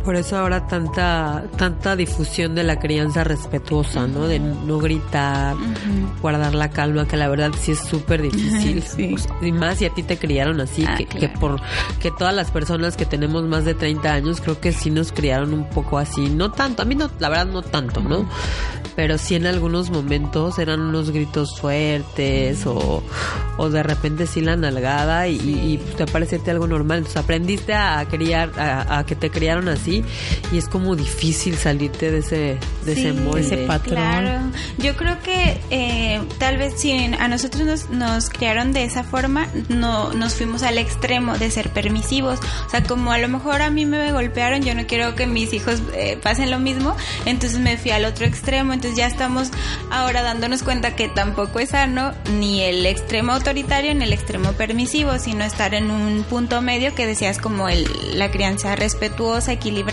Por 0.04 0.16
eso 0.16 0.36
ahora 0.36 0.66
tanta 0.66 1.44
tanta 1.56 1.96
difusión 1.96 2.54
de 2.54 2.62
la 2.62 2.78
crianza 2.78 3.24
respetuosa, 3.24 4.06
¿no? 4.06 4.26
De 4.28 4.38
no 4.38 4.78
gritar, 4.78 5.56
guardar 6.20 6.54
la 6.54 6.68
calma, 6.70 7.06
que 7.08 7.16
la 7.16 7.28
verdad 7.28 7.52
sí 7.58 7.72
es 7.72 7.78
súper 7.78 8.20
difícil. 8.20 8.82
Sí. 8.82 9.14
Y 9.40 9.52
más 9.52 9.78
si 9.78 9.86
a 9.86 9.90
ti 9.90 10.02
te 10.02 10.18
criaron 10.18 10.60
así, 10.60 10.84
Ah, 10.86 10.96
que, 10.98 11.06
claro. 11.06 11.20
que 11.32 11.38
por 11.38 11.60
que 12.00 12.10
todas 12.10 12.34
las 12.34 12.50
personas 12.50 12.96
que 12.98 13.06
tenemos 13.06 13.44
más 13.44 13.64
de 13.64 13.72
30 13.74 14.12
años 14.12 14.40
creo 14.42 14.60
que 14.60 14.72
sí 14.72 14.90
nos 14.90 15.10
criaron 15.10 15.54
un 15.54 15.68
poco 15.70 15.96
así. 15.96 16.28
No 16.28 16.50
tanto, 16.52 16.82
a 16.82 16.84
mí 16.84 16.94
no, 16.94 17.10
la 17.18 17.30
verdad 17.30 17.46
no 17.46 17.62
tanto, 17.62 18.00
¿no? 18.02 18.28
Pero 18.96 19.16
sí 19.18 19.34
en 19.36 19.46
algunos 19.46 19.90
momentos 19.90 20.58
eran 20.58 20.80
unos 20.80 21.10
gritos 21.10 21.58
fuertes 21.58 22.64
o, 22.66 23.02
o 23.56 23.70
de 23.70 23.82
repente 23.82 24.26
sí 24.26 24.40
la 24.40 24.54
nalgada 24.56 25.26
y, 25.28 25.36
y 25.36 25.78
te 25.96 26.06
parece 26.06 26.40
algo 26.50 26.66
normal. 26.66 26.98
Entonces 26.98 27.20
aprendiste 27.22 27.72
a 27.74 28.04
criar, 28.08 28.50
a, 28.58 28.98
a 28.98 29.06
que 29.06 29.16
te 29.16 29.30
criaron 29.30 29.68
así 29.68 29.93
y 30.52 30.58
es 30.58 30.68
como 30.68 30.96
difícil 30.96 31.56
salirte 31.56 32.10
de 32.10 32.18
ese, 32.18 32.58
de 32.84 32.94
Sí, 32.94 33.00
ese 33.06 33.12
molde. 33.12 33.40
ese 33.40 33.56
patrón. 33.66 33.94
Claro, 33.96 34.40
yo 34.78 34.96
creo 34.96 35.20
que 35.22 35.60
eh, 35.70 36.20
tal 36.38 36.56
vez 36.56 36.74
si 36.80 36.92
a 36.92 37.28
nosotros 37.28 37.64
nos, 37.66 37.90
nos 37.90 38.30
criaron 38.30 38.72
de 38.72 38.84
esa 38.84 39.04
forma, 39.04 39.46
no 39.68 40.12
nos 40.14 40.34
fuimos 40.34 40.62
al 40.62 40.78
extremo 40.78 41.36
de 41.38 41.50
ser 41.50 41.70
permisivos. 41.70 42.38
O 42.66 42.70
sea, 42.70 42.82
como 42.82 43.12
a 43.12 43.18
lo 43.18 43.28
mejor 43.28 43.62
a 43.62 43.70
mí 43.70 43.86
me 43.86 44.12
golpearon, 44.12 44.62
yo 44.62 44.74
no 44.74 44.86
quiero 44.86 45.14
que 45.14 45.26
mis 45.26 45.52
hijos 45.52 45.82
eh, 45.94 46.18
pasen 46.22 46.50
lo 46.50 46.58
mismo, 46.58 46.96
entonces 47.26 47.58
me 47.60 47.76
fui 47.76 47.90
al 47.90 48.04
otro 48.04 48.24
extremo. 48.26 48.72
Entonces 48.72 48.96
ya 48.98 49.06
estamos 49.06 49.50
ahora 49.90 50.22
dándonos 50.22 50.62
cuenta 50.62 50.96
que 50.96 51.08
tampoco 51.08 51.58
es 51.60 51.70
sano 51.70 52.12
ni 52.38 52.62
el 52.62 52.86
extremo 52.86 53.32
autoritario 53.32 53.94
ni 53.94 54.04
el 54.04 54.12
extremo 54.12 54.52
permisivo, 54.52 55.18
sino 55.18 55.44
estar 55.44 55.74
en 55.74 55.90
un 55.90 56.24
punto 56.24 56.60
medio 56.62 56.94
que 56.94 57.06
decías 57.06 57.38
como 57.38 57.68
el, 57.68 57.86
la 58.18 58.30
crianza 58.30 58.76
respetuosa, 58.76 59.52
equilibrada, 59.52 59.83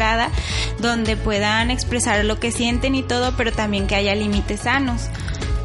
donde 0.79 1.17
puedan 1.17 1.71
expresar 1.71 2.23
lo 2.25 2.39
que 2.39 2.51
sienten 2.51 2.95
y 2.95 3.03
todo, 3.03 3.33
pero 3.37 3.51
también 3.51 3.87
que 3.87 3.95
haya 3.95 4.15
límites 4.15 4.61
sanos. 4.61 5.03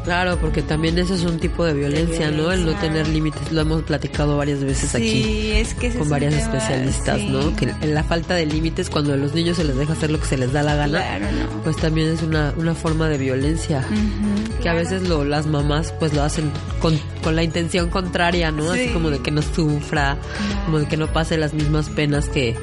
Claro, 0.03 0.37
porque 0.39 0.61
también 0.61 0.97
eso 0.97 1.15
es 1.15 1.23
un 1.25 1.37
tipo 1.37 1.65
de 1.65 1.73
violencia, 1.73 2.31
¿no? 2.31 2.49
El 2.53 2.65
no 2.65 2.71
tener 2.75 3.09
límites. 3.09 3.51
Lo 3.51 3.59
hemos 3.59 3.83
platicado 3.83 4.37
varias 4.37 4.63
veces 4.63 4.91
Sí, 4.91 4.95
aquí 4.95 5.51
es 5.51 5.73
que 5.73 5.89
con 5.91 6.03
es 6.03 6.09
varias 6.09 6.33
tema, 6.35 6.45
especialistas, 6.45 7.17
sí. 7.17 7.27
¿no? 7.27 7.53
Que 7.57 7.73
la 7.85 8.05
falta 8.05 8.33
de 8.35 8.45
límites 8.45 8.89
cuando 8.89 9.11
a 9.11 9.17
los 9.17 9.33
niños 9.33 9.57
se 9.57 9.65
les 9.65 9.75
deja 9.75 9.91
hacer 9.91 10.09
lo 10.09 10.17
que 10.21 10.25
se 10.25 10.37
les 10.37 10.53
da 10.53 10.63
la 10.63 10.75
gana, 10.75 10.99
Claro, 11.01 11.25
no. 11.33 11.61
pues 11.61 11.75
también 11.75 12.07
es 12.07 12.21
una, 12.21 12.53
una 12.55 12.73
forma 12.73 13.09
de 13.09 13.17
violencia. 13.17 13.79
Ujú, 13.79 14.45
Que 14.61 14.69
a 14.69 14.71
claro. 14.71 14.77
veces 14.77 15.09
lo, 15.09 15.25
las 15.25 15.45
mamás 15.45 15.91
pues 15.99 16.13
lo 16.13 16.23
hacen 16.23 16.51
con, 16.79 16.97
con 17.21 17.35
la 17.35 17.43
intención 17.43 17.89
contraria, 17.89 18.49
¿no? 18.49 18.71
Así 18.71 18.85
Sí. 18.85 18.93
como 18.93 19.09
de 19.09 19.19
que 19.19 19.31
no 19.31 19.41
sufra, 19.41 20.15
como 20.63 20.79
de 20.79 20.85
que 20.85 20.95
no 20.95 21.07
pase 21.11 21.35
las 21.35 21.53
mismas 21.53 21.89
penas 21.89 22.29
que 22.29 22.55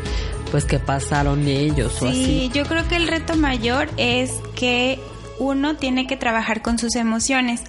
pues 0.55 0.67
que 0.67 0.79
pasaron 0.79 1.49
ellos 1.49 2.01
o 2.01 2.07
Sí, 2.07 2.07
así. 2.47 2.51
yo 2.55 2.65
creo 2.65 2.87
que 2.87 2.95
el 2.95 3.09
reto 3.09 3.35
mayor 3.35 3.89
es 3.97 4.31
que 4.55 5.01
uno 5.41 5.75
tiene 5.75 6.07
que 6.07 6.17
trabajar 6.17 6.63
con 6.63 6.79
sus 6.79 6.95
emociones, 6.95 7.61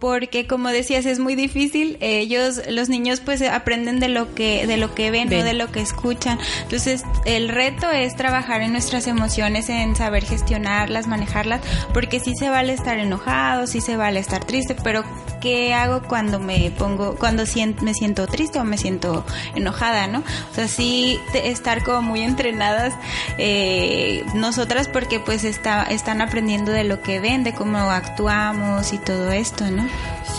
porque 0.00 0.46
como 0.46 0.70
decías 0.70 1.06
es 1.06 1.18
muy 1.18 1.34
difícil. 1.34 1.96
Ellos, 2.00 2.62
los 2.68 2.88
niños, 2.88 3.20
pues 3.20 3.42
aprenden 3.42 4.00
de 4.00 4.08
lo 4.08 4.34
que 4.34 4.66
de 4.66 4.76
lo 4.76 4.94
que 4.94 5.10
ven, 5.10 5.28
Ven. 5.28 5.40
no 5.40 5.44
de 5.44 5.52
lo 5.54 5.70
que 5.70 5.80
escuchan. 5.80 6.38
Entonces 6.62 7.04
el 7.26 7.48
reto 7.50 7.90
es 7.90 8.16
trabajar 8.16 8.62
en 8.62 8.72
nuestras 8.72 9.06
emociones, 9.06 9.68
en 9.68 9.94
saber 9.94 10.24
gestionarlas, 10.24 11.06
manejarlas, 11.06 11.60
porque 11.92 12.18
sí 12.20 12.34
se 12.34 12.48
vale 12.48 12.72
estar 12.72 12.98
enojado, 12.98 13.66
sí 13.66 13.80
se 13.80 13.96
vale 13.96 14.18
estar 14.20 14.44
triste, 14.44 14.74
pero 14.82 15.04
¿qué 15.40 15.72
hago 15.74 16.02
cuando 16.02 16.38
me 16.40 16.70
pongo, 16.70 17.14
cuando 17.16 17.44
sien- 17.46 17.76
me 17.82 17.94
siento 17.94 18.26
triste 18.26 18.58
o 18.58 18.64
me 18.64 18.78
siento 18.78 19.24
enojada, 19.54 20.06
no? 20.06 20.22
O 20.50 20.54
sea, 20.54 20.66
sí 20.68 21.18
estar 21.34 21.82
como 21.84 22.02
muy 22.02 22.20
entrenadas 22.22 22.94
eh, 23.38 24.24
nosotras 24.34 24.88
porque 24.88 25.20
pues 25.20 25.44
está, 25.44 25.82
están 25.84 26.20
aprendiendo 26.20 26.72
de 26.72 26.84
lo 26.84 27.02
que 27.02 27.20
ven, 27.20 27.44
de 27.44 27.52
cómo 27.54 27.78
actuamos 27.78 28.92
y 28.92 28.98
todo 28.98 29.30
esto, 29.32 29.70
¿no? 29.70 29.89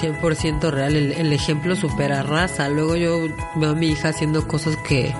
100% 0.01 0.71
real, 0.71 0.95
el, 0.95 1.11
el 1.11 1.33
ejemplo 1.33 1.75
supera 1.75 2.23
raza. 2.23 2.69
Luego 2.69 2.95
yo 2.95 3.27
veo 3.55 3.71
a 3.71 3.75
mi 3.75 3.87
hija 3.87 4.09
haciendo 4.09 4.47
cosas 4.47 4.77
que, 4.77 5.13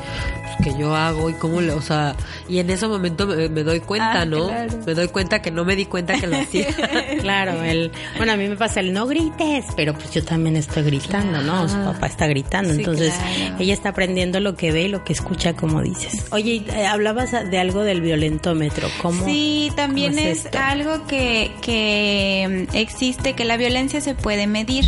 que 0.61 0.77
yo 0.77 0.95
hago 0.95 1.29
y 1.29 1.33
cómo 1.33 1.59
le, 1.61 1.71
o 1.73 1.81
sea, 1.81 2.15
y 2.47 2.59
en 2.59 2.69
ese 2.69 2.87
momento 2.87 3.27
me, 3.27 3.49
me 3.49 3.63
doy 3.63 3.79
cuenta, 3.79 4.21
Ah, 4.21 4.25
¿no? 4.25 4.47
claro. 4.47 4.79
Me 4.85 4.93
doy 4.93 5.07
cuenta 5.07 5.41
que 5.41 5.51
no 5.51 5.65
me 5.65 5.75
di 5.75 5.85
cuenta 5.85 6.13
que 6.19 6.27
lo 6.27 6.37
hacía. 6.41 6.67
Claro, 7.19 7.61
el, 7.63 7.91
bueno, 8.17 8.33
a 8.33 8.37
mí 8.37 8.47
me 8.47 8.55
pasa 8.55 8.79
el 8.79 8.93
no 8.93 9.05
grites, 9.07 9.65
pero 9.75 9.93
pues 9.93 10.11
yo 10.11 10.23
también 10.23 10.55
estoy 10.55 10.83
gritando, 10.83 11.41
¿no? 11.41 11.67
Su 11.67 11.75
papá 11.77 12.07
está 12.07 12.27
gritando, 12.27 12.73
Sí, 12.73 12.79
entonces 12.79 13.13
claro. 13.13 13.55
ella 13.59 13.73
está 13.73 13.89
aprendiendo 13.89 14.39
lo 14.39 14.55
que 14.55 14.71
ve 14.71 14.83
y 14.83 14.87
lo 14.87 15.03
que 15.03 15.13
escucha, 15.13 15.53
como 15.53 15.81
dices. 15.81 16.25
Oye, 16.31 16.63
eh, 16.73 16.85
hablabas 16.85 17.31
de 17.31 17.57
algo 17.59 17.83
del 17.83 18.01
violentómetro, 18.01 18.87
¿cómo? 19.01 19.25
Sí, 19.25 19.71
también 19.75 20.13
cómo 20.15 20.27
es, 20.27 20.45
esto? 20.45 20.57
algo 20.59 21.05
que, 21.07 21.51
que 21.61 22.67
mm, 22.71 22.75
existe, 22.75 23.33
que 23.33 23.45
la 23.45 23.57
violencia 23.57 24.01
se 24.01 24.15
puede 24.15 24.47
medir. 24.47 24.85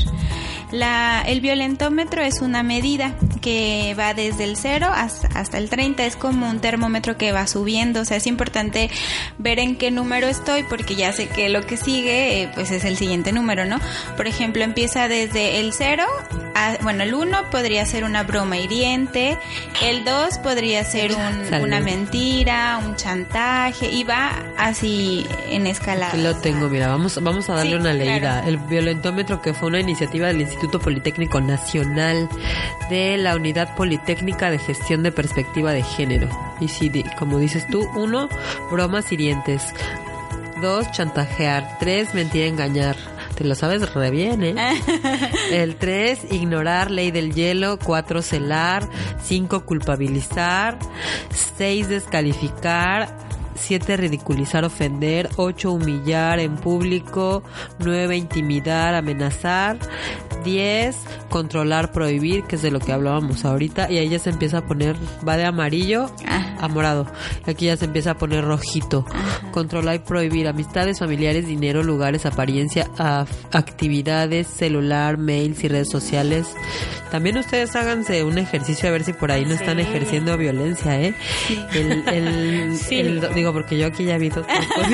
La, 0.71 1.23
el 1.27 1.39
violentómetro 1.41 2.21
es 2.23 2.41
una 2.41 2.63
medida 2.63 3.15
que 3.43 3.93
va 3.99 4.13
desde 4.13 4.45
el 4.45 4.55
0 4.55 4.87
hasta, 4.89 5.57
el 5.57 5.69
30, 5.69 6.05
es 6.05 6.15
como 6.15 6.49
un 6.49 6.61
termómetro 6.61 7.17
que 7.17 7.33
va 7.33 7.45
subiendo, 7.45 8.01
o 8.01 8.05
sea, 8.05 8.15
es 8.15 8.25
importante 8.25 8.89
ver 9.37 9.59
en 9.59 9.75
qué 9.75 9.91
número 9.91 10.27
estoy 10.27 10.63
porque 10.63 10.95
ya 10.95 11.11
sé 11.11 11.27
que 11.27 11.49
lo 11.49 11.65
que 11.65 11.75
sigue 11.75 12.41
eh, 12.41 12.51
pues 12.55 12.71
es 12.71 12.85
el 12.85 12.95
siguiente 12.95 13.33
número, 13.33 13.65
¿no? 13.65 13.79
Por 14.15 14.27
ejemplo, 14.27 14.63
empieza 14.63 15.09
desde 15.09 15.59
el 15.59 15.73
0, 15.73 16.05
a- 16.55 16.77
bueno, 16.81 17.03
el 17.03 17.13
1 17.13 17.49
podría 17.49 17.85
ser 17.85 18.03
una 18.03 18.23
broma 18.23 18.57
hiriente, 18.57 19.37
el 19.81 20.03
2 20.05 20.37
podría 20.39 20.83
ser 20.83 21.13
un- 21.13 21.53
una 21.63 21.79
mentira, 21.79 22.79
un 22.85 22.95
chantaje 22.95 23.89
y 23.89 24.03
va 24.03 24.31
así 24.57 25.25
en 25.49 25.67
escalada. 25.67 26.13
Aquí 26.13 26.21
lo 26.21 26.35
tengo, 26.37 26.69
mira, 26.69 26.87
vamos, 26.87 27.21
vamos 27.21 27.49
a 27.49 27.55
darle 27.55 27.71
Sí, 27.71 27.77
una 27.77 27.93
leída. 27.93 28.19
claro. 28.19 28.47
El 28.47 28.57
violentómetro 28.57 29.41
que 29.41 29.53
fue 29.53 29.69
una 29.69 29.79
iniciativa 29.79 30.27
del 30.27 30.41
Instituto 30.41 30.79
Politécnico 30.79 31.41
Nacional 31.41 32.29
de 32.89 33.17
la 33.17 33.35
Unidad 33.35 33.75
Politécnica 33.75 34.49
de 34.51 34.59
Gestión 34.59 35.03
de 35.03 35.11
Perspectiva 35.11 35.71
de 35.71 35.83
Género. 35.83 36.29
Y 36.59 36.67
si, 36.67 36.89
como 37.17 37.39
dices 37.39 37.65
tú, 37.67 37.87
uno, 37.95 38.29
bromas 38.71 39.11
hirientes. 39.11 39.73
Dos, 40.61 40.89
chantajear. 40.91 41.77
Tres, 41.79 42.13
mentir, 42.13 42.43
engañar. 42.43 42.95
Te 43.35 43.43
lo 43.43 43.55
sabes 43.55 43.93
re 43.93 44.11
bien, 44.11 44.43
¿eh? 44.43 44.55
El 45.51 45.75
tres, 45.75 46.19
ignorar, 46.31 46.91
ley 46.91 47.11
del 47.11 47.33
hielo. 47.33 47.79
Cuatro, 47.83 48.21
celar. 48.21 48.87
Cinco, 49.23 49.65
culpabilizar. 49.65 50.77
Seis, 51.57 51.89
descalificar. 51.89 53.17
7 53.63 53.97
ridiculizar, 53.97 54.65
ofender, 54.65 55.29
8 55.37 55.71
humillar 55.71 56.39
en 56.39 56.55
público, 56.55 57.43
9 57.79 58.17
intimidar, 58.17 58.95
amenazar, 58.95 59.77
10 60.43 60.95
controlar, 61.29 61.91
prohibir, 61.91 62.43
que 62.43 62.57
es 62.57 62.61
de 62.61 62.69
lo 62.71 62.79
que 62.79 62.91
hablábamos 62.91 63.45
ahorita, 63.45 63.89
y 63.91 63.97
ahí 63.97 64.09
ya 64.09 64.19
se 64.19 64.29
empieza 64.29 64.59
a 64.59 64.65
poner, 64.67 64.95
va 65.27 65.37
de 65.37 65.45
amarillo 65.45 66.11
Ajá. 66.27 66.57
a 66.59 66.67
morado, 66.67 67.07
aquí 67.47 67.65
ya 67.65 67.77
se 67.77 67.85
empieza 67.85 68.11
a 68.11 68.17
poner 68.17 68.43
rojito, 68.43 69.05
controlar 69.51 69.95
y 69.95 69.99
prohibir 69.99 70.47
amistades, 70.47 70.99
familiares, 70.99 71.47
dinero, 71.47 71.81
lugares, 71.81 72.25
apariencia, 72.25 72.87
actividades, 73.51 74.47
celular, 74.47 75.17
mails 75.17 75.63
y 75.63 75.67
redes 75.69 75.89
sociales. 75.89 76.47
También 77.11 77.37
ustedes 77.37 77.75
háganse 77.75 78.23
un 78.23 78.37
ejercicio 78.39 78.89
a 78.89 78.91
ver 78.91 79.03
si 79.03 79.13
por 79.13 79.31
ahí 79.31 79.45
no 79.45 79.53
están 79.53 79.79
ejerciendo 79.79 80.35
violencia, 80.37 80.99
¿eh? 80.99 81.13
El, 81.73 82.03
el- 82.09 82.77
Sí. 82.83 82.99
el- 82.99 83.33
digo, 83.35 83.52
porque 83.53 83.77
yo 83.77 83.87
aquí 83.87 84.05
ya 84.05 84.17
vi 84.17 84.29
dos 84.29 84.45
cosas. 84.75 84.89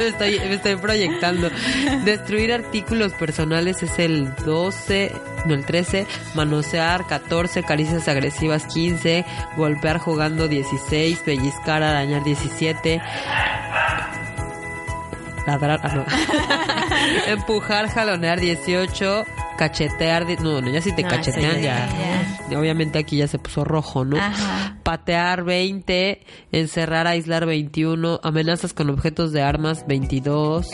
me, 0.00 0.06
estoy, 0.06 0.38
me 0.40 0.54
estoy 0.54 0.76
proyectando. 0.76 1.50
Destruir 2.04 2.52
artículos 2.52 3.12
personales 3.12 3.82
es 3.82 3.98
el 3.98 4.34
12, 4.34 5.12
no 5.46 5.54
el 5.54 5.64
13. 5.64 6.06
Manosear 6.34 7.06
14. 7.06 7.62
Caricias 7.62 8.08
agresivas 8.08 8.64
15. 8.66 9.24
Golpear 9.56 9.98
jugando 9.98 10.48
16. 10.48 11.18
Pellizcar, 11.20 11.82
arañar 11.82 12.24
17. 12.24 13.00
Ladrar, 15.46 15.80
ah, 15.82 15.94
no. 15.94 16.04
Empujar, 17.32 17.88
jalonear 17.88 18.40
18. 18.40 19.24
Cachetear, 19.60 20.26
no, 20.40 20.62
no, 20.62 20.70
ya 20.70 20.80
si 20.80 20.90
te 20.92 21.02
No, 21.02 21.10
cachetean 21.10 21.60
ya. 21.60 21.86
Obviamente 22.56 22.98
aquí 22.98 23.18
ya 23.18 23.28
se 23.28 23.38
puso 23.38 23.62
rojo, 23.62 24.06
¿no? 24.06 24.16
Ajá. 24.16 24.78
Patear 24.82 25.44
20, 25.44 26.22
encerrar, 26.50 27.06
aislar 27.06 27.44
21, 27.44 28.20
amenazas 28.22 28.72
con 28.72 28.88
objetos 28.88 29.32
de 29.32 29.42
armas 29.42 29.86
22, 29.86 30.66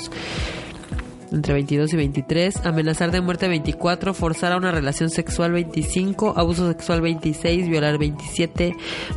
entre 1.33 1.54
22 1.54 1.92
y 1.92 1.97
23, 1.97 2.66
amenazar 2.66 3.11
de 3.11 3.21
muerte 3.21 3.49
24, 3.49 4.14
forzar 4.14 4.52
a 4.52 4.56
una 4.56 4.71
relación 4.71 5.11
sexual 5.11 5.52
25, 5.52 6.35
abuso 6.37 6.68
sexual 6.68 7.00
26, 7.00 7.68
violar 7.68 7.99
27, 7.99 8.75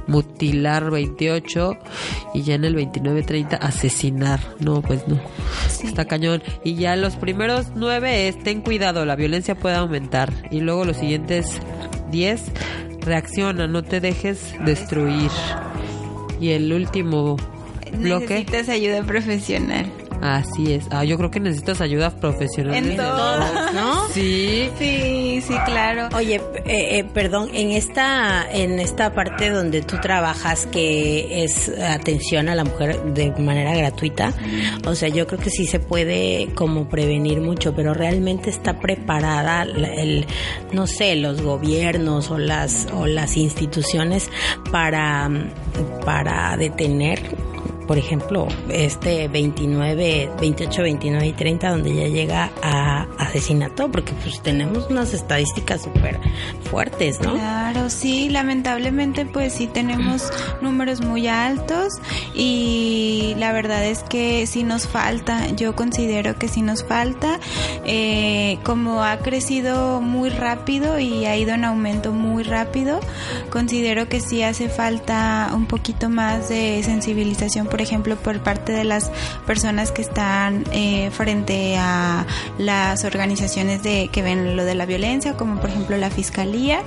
mutilar 0.07 0.89
28 0.91 1.77
y 2.33 2.43
ya 2.43 2.55
en 2.55 2.65
el 2.65 2.75
29-30 2.75 3.57
asesinar. 3.59 4.39
No, 4.59 4.81
pues 4.81 5.07
no. 5.07 5.19
Está 5.83 6.05
cañón. 6.05 6.41
Y 6.63 6.75
ya 6.75 6.95
los 6.95 7.15
primeros 7.15 7.67
9 7.75 8.27
es 8.27 8.39
ten 8.43 8.61
cuidado, 8.61 9.05
la 9.05 9.15
violencia 9.15 9.55
puede 9.55 9.75
aumentar. 9.75 10.31
Y 10.51 10.61
luego 10.61 10.85
los 10.85 10.97
siguientes 10.97 11.59
10, 12.11 12.41
reacciona, 13.01 13.67
no 13.67 13.83
te 13.83 13.99
dejes 13.99 14.53
destruir. 14.65 15.31
Y 16.39 16.49
el 16.51 16.71
último 16.71 17.37
bloque. 17.97 18.25
Necesitas 18.27 18.69
ayuda 18.69 19.03
profesional. 19.03 19.91
Así 20.21 20.73
es. 20.73 20.85
Ah, 20.91 21.03
yo 21.03 21.17
creo 21.17 21.31
que 21.31 21.39
necesitas 21.39 21.81
ayuda 21.81 22.09
profesional. 22.11 22.75
En 22.75 22.97
todo. 22.97 23.39
¿no? 23.73 24.07
Sí. 24.13 24.69
Sí, 24.77 25.41
sí, 25.45 25.53
claro. 25.65 26.09
Oye, 26.15 26.35
eh, 26.65 26.99
eh, 26.99 27.05
perdón, 27.13 27.49
en 27.53 27.71
esta 27.71 28.45
en 28.51 28.79
esta 28.79 29.13
parte 29.13 29.49
donde 29.49 29.81
tú 29.81 29.97
trabajas 30.01 30.65
que 30.65 31.43
es 31.43 31.69
atención 31.79 32.49
a 32.49 32.55
la 32.55 32.63
mujer 32.63 33.01
de 33.13 33.31
manera 33.39 33.73
gratuita, 33.75 34.33
o 34.85 34.95
sea, 34.95 35.09
yo 35.09 35.27
creo 35.27 35.39
que 35.39 35.49
sí 35.51 35.67
se 35.67 35.79
puede 35.79 36.49
como 36.55 36.89
prevenir 36.89 37.39
mucho, 37.39 37.73
pero 37.75 37.93
realmente 37.93 38.49
está 38.49 38.79
preparada 38.79 39.63
la- 39.65 39.93
el 39.93 40.25
no 40.73 40.88
sé, 40.88 41.15
los 41.15 41.41
gobiernos 41.41 42.31
o 42.31 42.38
las 42.38 42.88
o 42.93 43.05
las 43.05 43.38
instituciones 43.38 44.29
para 44.71 45.29
para 46.05 46.57
detener 46.57 47.21
por 47.89 47.98
ejemplo, 47.98 48.48
este 48.69 49.27
29, 49.29 50.29
28, 50.39 50.84
29 50.84 51.25
y 51.25 51.34
30, 51.34 51.72
donde 51.72 51.96
ya 51.96 52.08
llega 52.08 52.51
a 52.62 53.08
asesinato, 53.17 53.89
porque 53.89 54.13
pues 54.22 54.43
tenemos 54.43 54.91
unas 54.91 55.12
estadísticas 55.15 55.81
súper 55.81 56.19
fuertes, 56.69 57.19
¿no? 57.19 57.34
Claro, 57.34 57.89
sí, 57.89 58.29
lamentablemente 58.29 59.25
pues 59.25 59.53
sí 59.53 59.65
tenemos 59.65 60.31
números 60.62 61.01
muy 61.01 61.27
altos 61.27 61.93
y 62.36 63.34
la 63.39 63.51
verdad 63.53 63.84
es 63.84 64.03
que 64.03 64.46
sí 64.46 64.62
nos 64.62 64.88
falta, 64.88 65.48
yo 65.55 65.75
considero 65.75 66.38
que 66.38 66.48
sí 66.48 66.62
nos 66.62 66.84
falta, 66.84 67.39
eh, 67.86 68.60
como 68.63 69.03
ha 69.03 69.17
crecido 69.17 70.00
muy 70.00 70.29
rápido 70.29 71.00
y 71.00 71.25
ha 71.25 71.36
ido 71.36 71.55
en 71.55 71.65
aumento 71.65 72.12
muy 72.12 72.43
rápido, 72.43 73.00
considero 73.50 74.08
que 74.10 74.22
sí 74.22 74.43
hace 74.43 74.69
falta 74.69 75.50
un 75.55 75.65
poquito 75.65 76.08
más 76.08 76.50
de 76.50 76.84
sensibilización 76.84 77.65
por 77.79 77.86
ejemplo, 77.86 78.17
por 78.17 78.39
parte 78.41 78.74
de 78.74 78.83
las 78.83 79.09
personas 79.48 79.93
que 79.93 80.01
están 80.01 80.65
eh, 80.74 81.12
frente 81.12 81.77
a 81.77 82.27
las 82.57 83.05
organizaciones 83.05 83.83
de 83.83 84.09
que 84.12 84.21
ven 84.21 84.57
lo 84.57 84.65
de 84.65 84.75
la 84.75 84.86
violencia, 84.86 85.38
como 85.38 85.62
por 85.62 85.69
ejemplo 85.69 85.95
la 85.95 86.09
Fiscalía. 86.09 86.81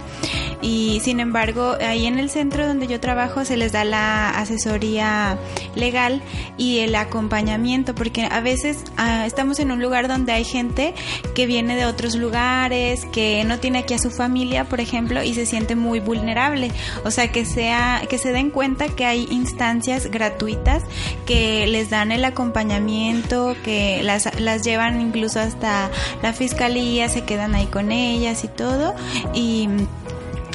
Y 0.62 1.00
sin 1.02 1.18
embargo, 1.20 1.76
ahí 1.80 2.06
en 2.06 2.18
el 2.18 2.30
centro 2.30 2.66
donde 2.66 2.86
yo 2.86 3.00
trabajo 3.00 3.44
se 3.44 3.56
les 3.56 3.72
da 3.72 3.84
la 3.84 4.30
asesoría 4.30 5.36
legal 5.74 6.22
y 6.56 6.78
el 6.78 6.94
acompañamiento, 6.94 7.94
porque 7.94 8.28
a 8.30 8.40
veces 8.40 8.84
ah, 8.96 9.26
estamos 9.26 9.58
en 9.58 9.72
un 9.72 9.82
lugar 9.82 10.06
donde 10.06 10.32
hay 10.32 10.44
gente 10.44 10.94
que 11.34 11.46
viene 11.46 11.74
de 11.74 11.84
otros 11.84 12.14
lugares, 12.14 13.06
que 13.06 13.42
no 13.44 13.58
tiene 13.58 13.80
aquí 13.80 13.94
a 13.94 13.98
su 13.98 14.10
familia, 14.10 14.64
por 14.64 14.80
ejemplo, 14.80 15.22
y 15.22 15.34
se 15.34 15.46
siente 15.46 15.74
muy 15.74 15.98
vulnerable. 15.98 16.70
O 17.04 17.10
sea, 17.10 17.32
que 17.32 17.44
sea, 17.44 18.02
que 18.08 18.18
se 18.18 18.32
den 18.32 18.50
cuenta 18.50 18.88
que 18.88 19.04
hay 19.04 19.26
instancias 19.30 20.10
gratuitas 20.10 20.84
que 21.26 21.66
les 21.66 21.90
dan 21.90 22.12
el 22.12 22.24
acompañamiento, 22.24 23.56
que 23.64 24.02
las, 24.02 24.38
las 24.40 24.62
llevan 24.62 25.00
incluso 25.00 25.40
hasta 25.40 25.90
la 26.22 26.32
fiscalía, 26.32 27.08
se 27.08 27.24
quedan 27.24 27.54
ahí 27.54 27.66
con 27.66 27.90
ellas 27.90 28.44
y 28.44 28.48
todo. 28.48 28.94
Y 29.34 29.68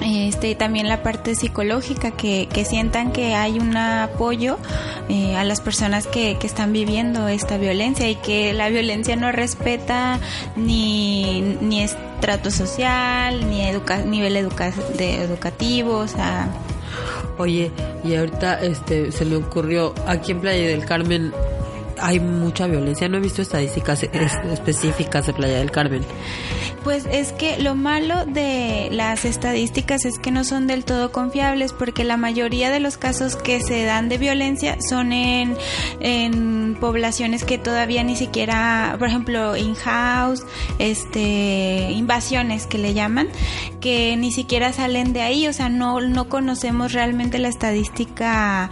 este, 0.04 0.56
también 0.56 0.88
la 0.88 1.02
parte 1.02 1.36
psicológica, 1.36 2.12
que, 2.12 2.48
que 2.52 2.66
sientan 2.66 3.12
que 3.12 3.34
hay 3.36 3.60
un 3.60 3.76
apoyo 3.76 4.58
eh, 5.10 5.36
a 5.36 5.44
las 5.44 5.62
personas 5.62 6.08
que, 6.08 6.38
que, 6.40 6.48
están 6.48 6.72
viviendo 6.72 7.28
esta 7.28 7.58
violencia 7.58 8.10
y 8.10 8.16
que 8.16 8.54
la 8.54 8.70
violencia 8.70 9.16
no 9.16 9.32
respeta 9.32 10.20
ni, 10.56 11.58
ni 11.62 11.82
estrato 11.82 12.52
social, 12.52 13.50
ni 13.50 13.62
educa 13.62 13.98
nivel 13.98 14.38
educativo, 14.38 15.98
o 15.98 16.08
sea... 16.08 16.50
Oye, 17.38 17.72
y 18.04 18.16
ahorita 18.16 18.62
este 18.62 19.12
se 19.12 19.24
me 19.26 19.36
ocurrió, 19.36 19.94
aquí 20.08 20.32
en 20.32 20.40
Playa 20.42 20.68
del 20.68 20.86
Carmen 20.86 21.32
hay 22.00 22.20
mucha 22.20 22.68
violencia, 22.68 23.08
no 23.08 23.18
he 23.18 23.22
visto 23.22 23.42
estadísticas 23.42 24.04
específicas 24.04 25.28
de 25.28 25.34
Playa 25.34 25.58
del 25.58 25.72
Carmen. 25.72 26.04
Pues 26.88 27.06
es 27.12 27.34
que 27.34 27.58
lo 27.58 27.76
malo 27.76 28.26
de 28.26 28.88
las 28.94 29.26
estadísticas 29.26 30.06
es 30.06 30.20
que 30.20 30.32
no 30.32 30.46
son 30.46 30.68
del 30.68 30.86
todo 30.86 31.12
confiables 31.12 31.74
porque 31.74 32.06
la 32.06 32.16
mayoría 32.16 32.72
de 32.72 32.80
los 32.80 32.96
casos 32.96 33.36
que 33.36 33.60
se 33.60 33.84
dan 33.84 34.08
de 34.08 34.18
violencia 34.18 34.78
son 34.80 35.12
en, 35.12 35.58
en 36.00 36.78
poblaciones 36.80 37.44
que 37.44 37.58
todavía 37.58 38.06
ni 38.06 38.16
siquiera, 38.16 38.96
por 39.00 39.10
ejemplo, 39.10 39.58
in-house, 39.58 40.46
este, 40.80 41.92
invasiones 41.92 42.68
que 42.68 42.78
le 42.78 42.94
llaman, 42.94 43.28
que 43.82 44.16
ni 44.16 44.32
siquiera 44.32 44.72
salen 44.72 45.12
de 45.12 45.24
ahí, 45.24 45.46
o 45.50 45.52
sea, 45.52 45.68
no, 45.68 46.00
no 46.00 46.30
conocemos 46.30 46.94
realmente 46.94 47.38
la 47.38 47.50
estadística 47.50 48.70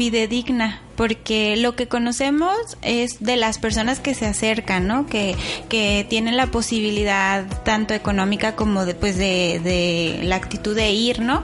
fidedigna 0.00 0.80
porque 1.00 1.56
lo 1.56 1.76
que 1.76 1.88
conocemos 1.88 2.76
es 2.82 3.20
de 3.20 3.38
las 3.38 3.56
personas 3.56 4.00
que 4.00 4.12
se 4.12 4.26
acercan, 4.26 4.86
¿no? 4.86 5.06
Que, 5.06 5.34
que 5.70 6.04
tienen 6.10 6.36
la 6.36 6.48
posibilidad 6.48 7.46
tanto 7.62 7.94
económica 7.94 8.54
como 8.54 8.84
de, 8.84 8.94
pues 8.94 9.16
de, 9.16 9.62
de 9.64 10.20
la 10.24 10.36
actitud 10.36 10.76
de 10.76 10.90
ir, 10.90 11.20
¿no? 11.20 11.42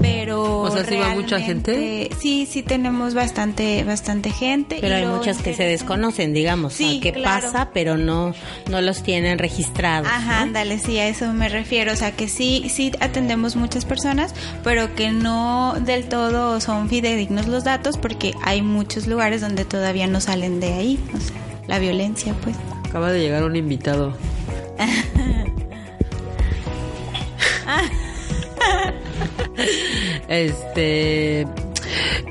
Pero 0.00 0.62
o 0.62 0.70
sea, 0.72 0.84
¿sí 0.84 0.96
va 0.96 1.14
mucha 1.14 1.38
gente? 1.38 2.10
Sí, 2.18 2.48
sí 2.50 2.64
tenemos 2.64 3.14
bastante 3.14 3.84
bastante 3.84 4.30
gente. 4.30 4.78
Pero 4.80 4.96
hay 4.96 5.06
muchas 5.06 5.38
que 5.38 5.54
se 5.54 5.62
desconocen, 5.62 6.34
digamos, 6.34 6.72
sí, 6.72 6.98
qué 7.00 7.12
pasa, 7.12 7.70
pero 7.72 7.96
no 7.96 8.34
no 8.68 8.80
los 8.80 9.04
tienen 9.04 9.38
registrados. 9.38 10.08
Ajá, 10.10 10.40
ándale, 10.40 10.80
sí, 10.80 10.98
a 10.98 11.06
eso 11.06 11.32
me 11.32 11.48
refiero, 11.48 11.92
o 11.92 11.96
sea, 11.96 12.10
que 12.10 12.26
sí 12.26 12.68
sí 12.68 12.90
atendemos 12.98 13.54
muchas 13.54 13.84
personas, 13.84 14.34
pero 14.64 14.96
que 14.96 15.12
no 15.12 15.76
del 15.78 16.08
todo 16.08 16.60
son 16.60 16.88
fidedignos 16.88 17.46
los 17.46 17.62
datos 17.62 17.95
porque 17.96 18.34
hay 18.42 18.62
muchos 18.62 19.06
lugares 19.06 19.40
donde 19.40 19.64
todavía 19.64 20.06
no 20.06 20.20
salen 20.20 20.60
de 20.60 20.72
ahí, 20.72 21.00
o 21.14 21.20
sea, 21.20 21.36
la 21.66 21.78
violencia, 21.78 22.34
pues. 22.42 22.56
Acaba 22.88 23.12
de 23.12 23.20
llegar 23.20 23.44
un 23.44 23.56
invitado. 23.56 24.16
este 30.28 31.46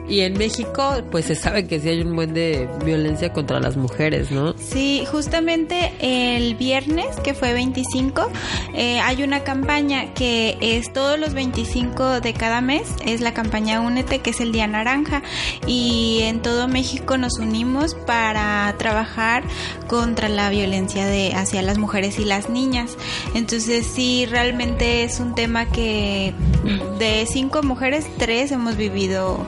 y 0.07 0.21
en 0.21 0.37
México, 0.37 1.01
pues 1.11 1.25
se 1.25 1.35
sabe 1.35 1.67
que 1.67 1.79
sí 1.79 1.89
hay 1.89 2.01
un 2.01 2.15
buen 2.15 2.33
de 2.33 2.67
violencia 2.83 3.33
contra 3.33 3.59
las 3.59 3.77
mujeres, 3.77 4.31
¿no? 4.31 4.55
Sí, 4.57 5.05
justamente 5.09 5.93
el 5.99 6.55
viernes, 6.55 7.19
que 7.23 7.33
fue 7.33 7.53
25, 7.53 8.29
eh, 8.73 8.99
hay 8.99 9.23
una 9.23 9.43
campaña 9.43 10.13
que 10.13 10.57
es 10.61 10.93
todos 10.93 11.19
los 11.19 11.33
25 11.33 12.21
de 12.21 12.33
cada 12.33 12.61
mes, 12.61 12.83
es 13.05 13.21
la 13.21 13.33
campaña 13.33 13.81
Únete, 13.81 14.19
que 14.19 14.29
es 14.31 14.39
el 14.39 14.51
Día 14.51 14.67
Naranja, 14.67 15.23
y 15.67 16.19
en 16.23 16.41
todo 16.41 16.67
México 16.67 17.17
nos 17.17 17.39
unimos 17.39 17.95
para 17.95 18.73
trabajar 18.77 19.43
contra 19.87 20.29
la 20.29 20.49
violencia 20.49 21.05
de 21.05 21.33
hacia 21.33 21.61
las 21.61 21.77
mujeres 21.77 22.19
y 22.19 22.25
las 22.25 22.49
niñas. 22.49 22.97
Entonces 23.33 23.85
sí, 23.85 24.25
realmente 24.25 25.03
es 25.03 25.19
un 25.19 25.35
tema 25.35 25.65
que 25.65 26.33
de 26.99 27.25
cinco 27.27 27.63
mujeres, 27.63 28.07
tres 28.17 28.51
hemos 28.51 28.77
vivido 28.77 29.45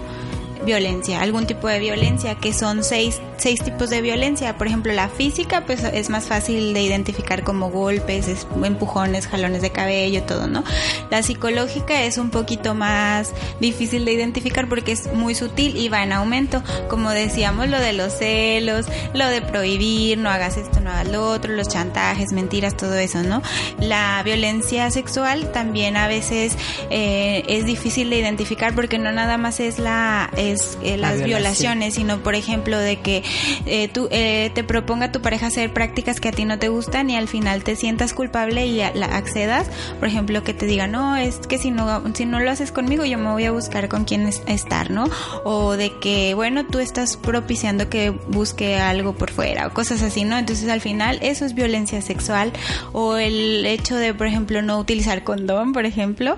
violencia, 0.68 1.22
algún 1.22 1.48
tipo 1.48 1.68
de 1.68 1.80
violencia, 1.80 2.36
que 2.36 2.54
son 2.54 2.84
seis, 2.84 3.20
seis 3.38 3.64
tipos 3.64 3.90
de 3.90 4.02
violencia. 4.02 4.58
Por 4.58 4.68
ejemplo, 4.68 4.94
la 4.94 5.10
física, 5.10 5.66
pues 5.66 5.84
es 5.84 6.10
más 6.10 6.26
fácil 6.26 6.74
de 6.74 6.82
identificar 6.82 7.44
como 7.44 7.70
golpes, 7.70 8.48
empujones, 8.64 9.28
jalones 9.28 9.62
de 9.62 9.72
cabello, 9.72 10.24
todo, 10.24 10.48
¿no? 10.48 10.64
La 11.10 11.24
psicológica 11.24 12.04
es 12.04 12.18
un 12.18 12.30
poquito 12.30 12.76
más 12.76 13.34
difícil 13.60 14.06
de 14.06 14.14
identificar 14.14 14.68
porque 14.68 14.92
es 14.92 15.14
muy 15.14 15.36
sutil 15.36 15.78
y 15.78 15.90
va 15.90 16.04
en 16.04 16.12
aumento. 16.12 16.64
Como 16.90 17.12
decíamos, 17.12 17.70
lo 17.70 17.80
de 17.80 17.94
los 17.94 18.14
celos, 18.14 18.88
lo 19.14 19.28
de 19.28 19.42
prohibir, 19.42 20.18
no 20.18 20.30
hagas 20.30 20.58
esto, 20.58 20.80
no 20.80 20.92
hagas 20.92 21.08
lo 21.08 21.30
otro, 21.30 21.54
los 21.54 21.68
chantajes, 21.68 22.32
mentiras, 22.32 22.76
todo 22.76 22.96
eso, 22.96 23.24
¿no? 23.24 23.42
La 23.80 24.22
violencia 24.24 24.90
sexual 24.92 25.52
también 25.52 25.98
a 25.98 26.08
veces 26.08 26.58
eh, 26.90 27.44
es 27.48 27.66
difícil 27.66 28.10
de 28.10 28.18
identificar 28.18 28.74
porque 28.76 28.98
no 28.98 29.12
nada 29.12 29.38
más 29.38 29.60
es 29.60 29.80
la 29.80 30.30
eh, 30.36 30.56
las 30.98 31.24
violaciones, 31.24 31.96
sino 31.96 32.20
por 32.20 32.36
ejemplo 32.36 32.78
de 32.78 33.00
que 33.00 33.24
eh, 33.66 33.88
tú 33.88 34.08
eh, 34.12 34.52
te 34.54 34.64
proponga 34.64 35.12
tu 35.12 35.22
pareja 35.22 35.48
hacer 35.48 35.74
prácticas 35.74 36.20
que 36.20 36.30
a 36.30 36.32
ti 36.32 36.46
no 36.46 36.60
te 36.60 36.70
gustan 36.70 37.10
y 37.10 37.16
al 37.16 37.28
final 37.28 37.64
te 37.64 37.76
sientas 37.76 38.14
culpable 38.14 38.68
y 38.68 38.78
la 38.78 39.06
accedas, 39.08 39.68
por 40.00 40.08
ejemplo 40.08 40.44
que 40.44 40.54
te 40.54 40.66
diga 40.66 40.88
no 40.88 41.16
es 41.16 41.38
que 41.40 41.58
si 41.58 41.72
no 41.72 42.04
si 42.14 42.26
no 42.26 42.40
lo 42.40 42.52
haces 42.52 42.72
conmigo 42.72 43.06
yo 43.06 43.18
me 43.18 43.32
voy 43.32 43.46
a 43.46 43.52
buscar 43.52 43.88
con 43.90 44.06
quién 44.06 44.28
estar, 44.28 44.92
¿no? 44.92 45.10
O 45.44 45.74
de 45.74 45.92
que 46.00 46.34
bueno 46.34 46.66
tú 46.66 46.80
estás 46.80 47.18
propiciando 47.18 47.90
que 47.90 48.10
busque 48.10 48.78
algo 48.78 49.14
por 49.14 49.32
fuera 49.32 49.68
o 49.68 49.74
cosas 49.74 50.02
así, 50.02 50.24
¿no? 50.24 50.38
Entonces 50.38 50.70
al 50.70 50.82
final 50.82 51.20
eso 51.22 51.46
es 51.46 51.54
violencia 51.54 52.02
sexual 52.02 52.54
o 52.94 53.18
el 53.18 53.66
hecho 53.66 53.96
de 53.96 54.14
por 54.14 54.28
ejemplo 54.28 54.62
no 54.62 54.80
utilizar 54.80 55.24
condón, 55.24 55.74
por 55.74 55.86
ejemplo, 55.86 56.38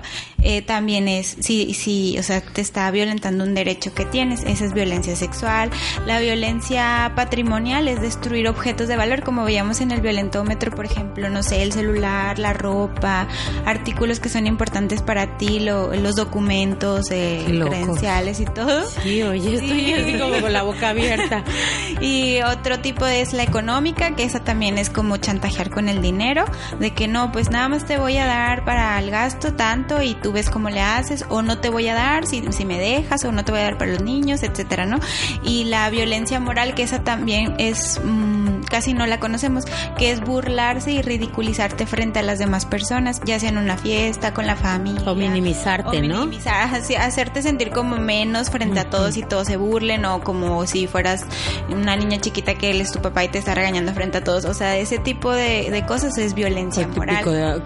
también 0.66 1.08
es 1.08 1.36
sí 1.40 1.74
sí, 1.74 2.16
o 2.18 2.22
sea 2.22 2.40
te 2.40 2.60
está 2.60 2.90
violentando 2.90 3.44
un 3.44 3.54
derecho 3.54 3.94
que 3.94 4.04
tienes. 4.04 4.42
Esa 4.44 4.64
es 4.64 4.72
violencia 4.72 5.16
sexual. 5.16 5.70
La 6.06 6.20
violencia 6.20 7.12
patrimonial 7.14 7.88
es 7.88 8.00
destruir 8.00 8.48
objetos 8.48 8.88
de 8.88 8.96
valor, 8.96 9.22
como 9.22 9.44
veíamos 9.44 9.80
en 9.80 9.90
el 9.90 10.00
violentómetro, 10.00 10.70
por 10.72 10.84
ejemplo, 10.84 11.28
no 11.30 11.42
sé, 11.42 11.62
el 11.62 11.72
celular, 11.72 12.38
la 12.38 12.52
ropa, 12.52 13.28
artículos 13.64 14.20
que 14.20 14.28
son 14.28 14.46
importantes 14.46 15.02
para 15.02 15.38
ti, 15.38 15.60
los 15.60 16.16
documentos, 16.16 17.10
eh, 17.10 17.44
credenciales 17.46 18.40
y 18.40 18.44
todo. 18.44 18.88
Sí, 19.02 19.22
oye, 19.22 19.54
estoy 19.54 19.92
así 19.92 20.18
como 20.18 20.40
con 20.40 20.52
la 20.52 20.62
boca 20.62 20.90
abierta. 20.90 21.44
y 22.00 22.40
otro 22.42 22.80
tipo 22.80 23.06
es 23.06 23.32
la 23.32 23.42
económica, 23.42 24.14
que 24.16 24.24
esa 24.24 24.40
también 24.40 24.78
es 24.78 24.90
como 24.90 25.16
chantajear 25.16 25.70
con 25.70 25.88
el 25.88 26.02
dinero, 26.02 26.44
de 26.78 26.92
que 26.92 27.08
no, 27.08 27.32
pues 27.32 27.50
nada 27.50 27.68
más 27.68 27.86
te 27.86 27.98
voy 27.98 28.16
a 28.16 28.26
dar 28.26 28.64
para 28.64 28.98
el 28.98 29.10
gasto 29.10 29.54
tanto 29.54 30.02
y 30.02 30.14
tú 30.30 30.34
ves 30.34 30.48
cómo 30.48 30.70
le 30.70 30.80
haces, 30.80 31.24
o 31.28 31.42
no 31.42 31.58
te 31.58 31.70
voy 31.70 31.88
a 31.88 31.94
dar 31.94 32.24
si, 32.24 32.40
si 32.52 32.64
me 32.64 32.78
dejas, 32.78 33.24
o 33.24 33.32
no 33.32 33.44
te 33.44 33.50
voy 33.50 33.62
a 33.62 33.64
dar 33.64 33.78
para 33.78 33.90
los 33.90 34.02
niños, 34.02 34.44
etcétera, 34.44 34.86
¿no? 34.86 35.00
Y 35.42 35.64
la 35.64 35.90
violencia 35.90 36.38
moral, 36.38 36.76
que 36.76 36.84
esa 36.84 37.02
también 37.02 37.56
es 37.58 38.00
mmm, 38.04 38.60
casi 38.70 38.94
no 38.94 39.06
la 39.06 39.18
conocemos, 39.18 39.64
que 39.98 40.12
es 40.12 40.20
burlarse 40.20 40.92
y 40.92 41.02
ridiculizarte 41.02 41.84
frente 41.84 42.20
a 42.20 42.22
las 42.22 42.38
demás 42.38 42.64
personas, 42.64 43.20
ya 43.24 43.40
sea 43.40 43.48
en 43.48 43.58
una 43.58 43.76
fiesta, 43.76 44.32
con 44.32 44.46
la 44.46 44.54
familia. 44.54 45.02
O 45.04 45.16
minimizarte, 45.16 45.98
o 45.98 46.02
¿no? 46.02 46.26
Minimizar, 46.26 46.70
hacerte 46.72 47.42
sentir 47.42 47.70
como 47.70 47.96
menos 47.96 48.50
frente 48.50 48.78
a 48.78 48.88
todos 48.88 49.16
y 49.16 49.24
todos 49.24 49.48
se 49.48 49.56
burlen, 49.56 50.04
o 50.04 50.20
como 50.20 50.64
si 50.64 50.86
fueras 50.86 51.26
una 51.70 51.96
niña 51.96 52.20
chiquita 52.20 52.54
que 52.54 52.70
él 52.70 52.80
es 52.80 52.92
tu 52.92 53.02
papá 53.02 53.24
y 53.24 53.28
te 53.30 53.38
está 53.38 53.56
regañando 53.56 53.92
frente 53.94 54.18
a 54.18 54.22
todos. 54.22 54.44
O 54.44 54.54
sea, 54.54 54.76
ese 54.76 54.98
tipo 54.98 55.32
de, 55.32 55.72
de 55.72 55.84
cosas 55.86 56.16
es 56.18 56.34
violencia 56.34 56.86
moral. 56.86 57.24
De, 57.24 57.62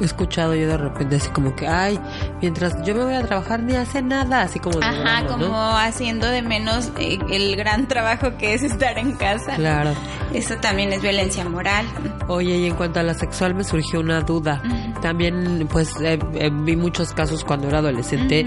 He 0.00 0.04
escuchado 0.04 0.54
yo 0.54 0.66
de 0.68 0.76
repente 0.76 1.16
así 1.16 1.28
como 1.30 1.54
que, 1.54 1.66
ay, 1.68 1.98
mientras 2.40 2.74
yo 2.84 2.94
me 2.94 3.04
voy 3.04 3.14
a 3.14 3.22
trabajar 3.22 3.62
ni 3.62 3.74
hace 3.76 4.02
nada, 4.02 4.42
así 4.42 4.58
como 4.58 4.78
de 4.80 4.84
Ajá, 4.86 4.94
drama, 4.96 5.20
¿no? 5.22 5.28
como 5.38 5.76
haciendo 5.76 6.26
de 6.28 6.42
menos 6.42 6.90
eh, 6.98 7.18
el 7.30 7.56
gran 7.56 7.86
trabajo 7.88 8.36
que 8.38 8.54
es 8.54 8.62
estar 8.62 8.98
en 8.98 9.12
casa. 9.12 9.54
Claro. 9.56 9.92
Eso 10.32 10.56
también 10.56 10.92
es 10.92 11.00
violencia 11.00 11.44
moral. 11.48 11.86
Oye, 12.26 12.56
y 12.56 12.66
en 12.66 12.74
cuanto 12.74 12.98
a 13.00 13.02
la 13.04 13.14
sexual 13.14 13.54
me 13.54 13.62
surgió 13.62 14.00
una 14.00 14.20
duda. 14.22 14.60
También, 15.00 15.68
pues, 15.70 15.94
eh, 16.00 16.18
eh, 16.34 16.50
vi 16.52 16.74
muchos 16.76 17.12
casos 17.12 17.44
cuando 17.44 17.68
era 17.68 17.78
adolescente 17.78 18.44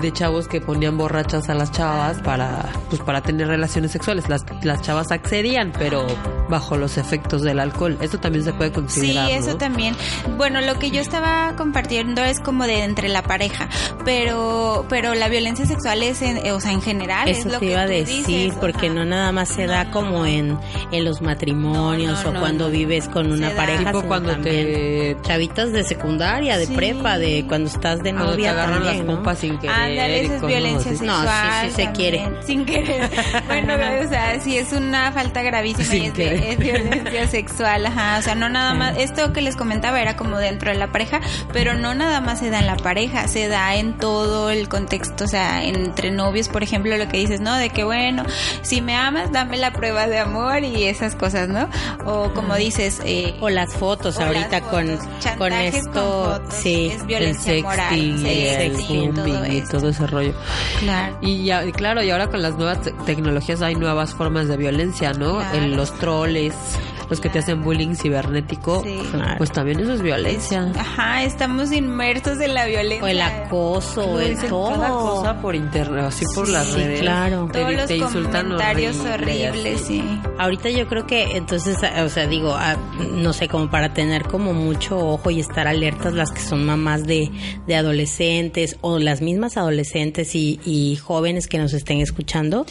de 0.00 0.12
chavos 0.12 0.48
que 0.48 0.60
ponían 0.60 0.96
borrachas 0.98 1.48
a 1.48 1.54
las 1.54 1.70
chavas 1.70 2.20
para, 2.22 2.64
pues, 2.88 3.00
para 3.02 3.20
tener 3.20 3.46
relaciones 3.46 3.92
sexuales. 3.92 4.28
Las, 4.28 4.44
las 4.62 4.82
chavas 4.82 5.12
accedían, 5.12 5.72
pero 5.78 6.06
bajo 6.48 6.76
los 6.76 6.96
efectos 6.98 7.42
del 7.42 7.60
alcohol. 7.60 7.96
Esto 8.00 8.18
también 8.18 8.44
se 8.44 8.52
puede 8.52 8.70
Sí, 8.70 8.74
considerar, 8.74 9.30
eso 9.30 9.50
¿no? 9.52 9.58
también. 9.58 9.94
Bueno, 10.36 10.60
lo 10.60 10.78
que 10.78 10.87
yo 10.90 11.00
estaba 11.00 11.54
compartiendo 11.56 12.22
es 12.24 12.40
como 12.40 12.64
de 12.66 12.84
entre 12.84 13.08
la 13.08 13.22
pareja, 13.22 13.68
pero 14.04 14.86
pero 14.88 15.14
la 15.14 15.28
violencia 15.28 15.66
sexual 15.66 16.02
es 16.02 16.22
en, 16.22 16.38
eh, 16.46 16.52
o 16.52 16.60
sea, 16.60 16.72
en 16.72 16.82
general 16.82 17.28
es 17.28 17.38
Eso 17.40 17.48
lo 17.50 17.58
te 17.58 17.66
que 17.66 17.72
iba 17.72 17.82
a 17.82 17.86
decir, 17.86 18.26
dices, 18.26 18.54
porque 18.60 18.86
ajá. 18.86 18.94
no 18.94 19.04
nada 19.04 19.32
más 19.32 19.48
se 19.48 19.66
da 19.66 19.90
como 19.90 20.24
en, 20.26 20.58
en 20.92 21.04
los 21.04 21.20
matrimonios 21.20 22.12
No, 22.18 22.22
no, 22.24 22.28
o 22.30 22.32
no, 22.32 22.40
cuando 22.40 22.64
no. 22.66 22.70
vives 22.70 23.08
con 23.08 23.30
una 23.32 23.50
pareja, 23.50 23.84
Tipo 23.92 24.02
cuando 24.02 24.30
también 24.32 24.66
te- 24.66 25.16
chavitas 25.22 25.72
de 25.72 25.84
secundaria, 25.84 26.56
de 26.58 26.66
Sí. 26.66 26.74
prepa, 26.74 27.18
de 27.18 27.44
cuando 27.48 27.68
estás 27.70 28.02
de 28.02 28.10
Cuando 28.12 28.30
te 28.32 28.36
novia 28.36 28.50
agarran 28.52 28.74
también, 28.82 28.96
las 28.98 29.06
¿no? 29.06 29.14
pompas 29.16 29.38
sin 29.38 29.58
querer. 29.58 29.76
Ándale, 29.76 30.22
y 30.22 30.26
esa 30.26 30.34
es 30.36 30.42
violencia 30.46 30.92
así. 30.92 31.04
No, 31.04 31.14
sí, 31.14 31.26
sexual. 31.26 31.60
sí 31.68 31.70
se 31.76 31.82
también, 31.84 31.92
quiere. 31.94 32.42
Sin 32.46 32.64
querer. 32.66 33.10
bueno, 33.46 33.74
o 34.04 34.08
sea, 34.08 34.40
sí 34.40 34.56
es 34.58 34.72
una 34.72 35.12
falta 35.12 35.42
gravísima 35.42 35.84
Sin 35.84 36.02
y 36.04 36.06
es, 36.06 36.18
es 36.18 36.58
violencia 36.58 37.26
sexual, 37.28 37.86
ajá. 37.86 38.18
O 38.18 38.22
sea, 38.22 38.34
no 38.34 38.48
nada 38.48 38.74
más, 38.74 38.96
esto 38.98 39.32
que 39.32 39.40
les 39.42 39.56
comentaba 39.56 40.00
era 40.00 40.16
como 40.16 40.38
dentro 40.38 40.70
de 40.70 40.77
la 40.78 40.88
pareja, 40.92 41.20
pero 41.52 41.74
no 41.74 41.94
nada 41.94 42.20
más 42.20 42.38
se 42.38 42.50
da 42.50 42.60
en 42.60 42.66
la 42.66 42.76
pareja, 42.76 43.28
se 43.28 43.48
da 43.48 43.74
en 43.76 43.98
todo 43.98 44.50
el 44.50 44.68
contexto, 44.68 45.24
o 45.24 45.28
sea, 45.28 45.64
entre 45.64 46.10
novios, 46.10 46.48
por 46.48 46.62
ejemplo, 46.62 46.96
lo 46.96 47.08
que 47.08 47.18
dices, 47.18 47.40
¿no? 47.40 47.54
De 47.56 47.70
que 47.70 47.84
bueno, 47.84 48.24
si 48.62 48.80
me 48.80 48.96
amas, 48.96 49.32
dame 49.32 49.56
la 49.56 49.72
prueba 49.72 50.06
de 50.06 50.18
amor 50.18 50.64
y 50.64 50.84
esas 50.84 51.14
cosas, 51.14 51.48
¿no? 51.48 51.68
O 52.06 52.32
como 52.34 52.54
dices, 52.56 53.00
eh, 53.04 53.34
O 53.40 53.48
las 53.50 53.74
fotos 53.74 54.18
o 54.18 54.22
ahorita 54.24 54.60
las 54.60 54.68
con, 54.68 54.86
fotos, 54.98 55.32
con 55.38 55.52
esto, 55.52 55.90
con 55.92 56.02
fotos, 56.42 56.54
sí. 56.54 56.90
es 56.92 57.00
El 57.00 57.06
violencia 57.06 57.62
moral, 57.62 57.88
sexting, 57.90 58.26
y 58.26 58.46
el 58.98 59.14
todo 59.14 59.46
y 59.46 59.56
esto. 59.58 59.78
todo 59.78 59.88
ese 59.90 60.06
rollo. 60.06 60.34
Claro. 60.80 61.18
Y 61.20 61.44
ya, 61.44 61.64
y 61.64 61.72
claro, 61.72 62.02
y 62.02 62.10
ahora 62.10 62.28
con 62.28 62.42
las 62.42 62.56
nuevas 62.56 62.80
te- 62.82 62.92
tecnologías 63.06 63.62
hay 63.62 63.74
nuevas 63.74 64.14
formas 64.14 64.48
de 64.48 64.56
violencia, 64.56 65.12
¿no? 65.12 65.36
Claro. 65.38 65.56
En 65.56 65.76
los 65.76 65.92
troles, 65.98 66.54
los 67.10 67.20
que 67.20 67.28
te 67.28 67.38
hacen 67.38 67.62
bullying 67.62 67.94
cibernético, 67.94 68.82
Sí. 68.82 68.98
Claro. 69.10 69.34
pues 69.38 69.50
también 69.52 69.80
eso 69.80 69.92
es 69.94 70.02
violencia. 70.02 70.70
Ajá, 70.76 71.22
estamos 71.24 71.72
inmersos 71.72 72.40
en 72.40 72.54
la 72.54 72.66
violencia. 72.66 73.04
O 73.04 73.06
el 73.08 73.20
acoso, 73.20 74.04
o 74.04 74.18
el 74.20 74.36
todo. 74.38 74.70
cada 74.70 74.88
cosa 74.90 75.40
por 75.40 75.54
internet, 75.54 76.04
así 76.04 76.24
por 76.34 76.46
Sí, 76.46 76.52
las 76.52 76.72
redes. 76.74 77.00
claro. 77.00 77.48
Te, 77.52 77.60
Todos 77.60 77.72
los 77.74 77.86
te 77.86 77.96
insultan 77.96 78.42
comentarios 78.44 78.96
horrible 79.00 79.48
horribles, 79.50 79.80
sí. 79.80 80.02
Ahorita 80.38 80.70
yo 80.70 80.88
creo 80.88 81.06
que 81.06 81.36
entonces, 81.36 81.76
o 82.04 82.08
sea, 82.08 82.26
digo, 82.26 82.56
no 83.12 83.32
sé, 83.32 83.48
como 83.48 83.70
para 83.70 83.92
tener 83.94 84.24
como 84.24 84.52
mucho 84.52 84.98
ojo 84.98 85.30
y 85.30 85.40
estar 85.40 85.66
alertas 85.66 86.12
las 86.12 86.30
que 86.30 86.40
son 86.40 86.64
mamás 86.66 87.04
de, 87.04 87.30
de 87.66 87.76
adolescentes 87.76 88.76
o 88.80 88.98
las 88.98 89.20
mismas 89.22 89.56
adolescentes 89.56 90.34
y, 90.34 90.60
y 90.64 90.96
jóvenes 90.96 91.46
que 91.48 91.58
nos 91.58 91.72
estén 91.72 92.00
escuchando, 92.00 92.66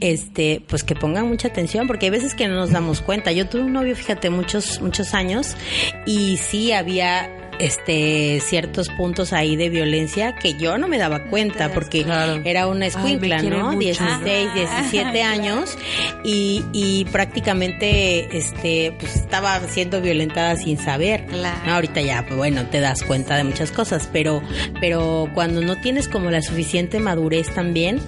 este, 0.00 0.62
pues 0.68 0.84
que 0.84 0.94
pongan 0.94 1.28
mucha 1.28 1.48
atención 1.48 1.86
porque 1.86 2.06
hay 2.06 2.10
veces 2.10 2.34
que 2.34 2.48
no 2.48 2.54
nos 2.54 2.70
damos 2.70 3.00
cuenta. 3.00 3.32
Yo 3.32 3.48
tuve 3.48 3.59
un 3.60 3.72
novio, 3.72 3.94
fíjate, 3.96 4.30
muchos, 4.30 4.80
muchos 4.80 5.14
años 5.14 5.56
y 6.06 6.36
sí 6.38 6.72
había 6.72 7.28
este 7.58 8.40
ciertos 8.40 8.88
puntos 8.88 9.34
ahí 9.34 9.54
de 9.54 9.68
violencia 9.68 10.34
que 10.34 10.54
yo 10.54 10.78
no 10.78 10.88
me 10.88 10.96
daba 10.96 11.24
cuenta 11.24 11.70
porque 11.74 12.04
Claro. 12.04 12.40
era 12.46 12.66
una 12.66 12.86
escuincla, 12.86 13.42
¿no? 13.42 13.66
mucho. 13.72 13.78
16, 13.80 14.48
Ajá. 14.48 14.54
17 14.54 15.22
años 15.22 15.76
y, 16.24 16.64
y 16.72 17.04
prácticamente 17.12 18.34
este 18.34 18.94
pues 18.98 19.14
estaba 19.16 19.60
siendo 19.68 20.00
violentada 20.00 20.56
sin 20.56 20.78
saber. 20.78 21.26
Claro. 21.26 21.58
No, 21.66 21.74
ahorita 21.74 22.00
ya, 22.00 22.22
pues 22.24 22.36
bueno, 22.38 22.64
te 22.70 22.80
das 22.80 23.02
cuenta 23.02 23.36
de 23.36 23.44
muchas 23.44 23.72
cosas, 23.72 24.08
pero 24.10 24.42
pero 24.80 25.28
cuando 25.34 25.60
no 25.60 25.76
tienes 25.76 26.08
como 26.08 26.30
la 26.30 26.40
suficiente 26.40 26.98
madurez 26.98 27.54
también, 27.54 28.00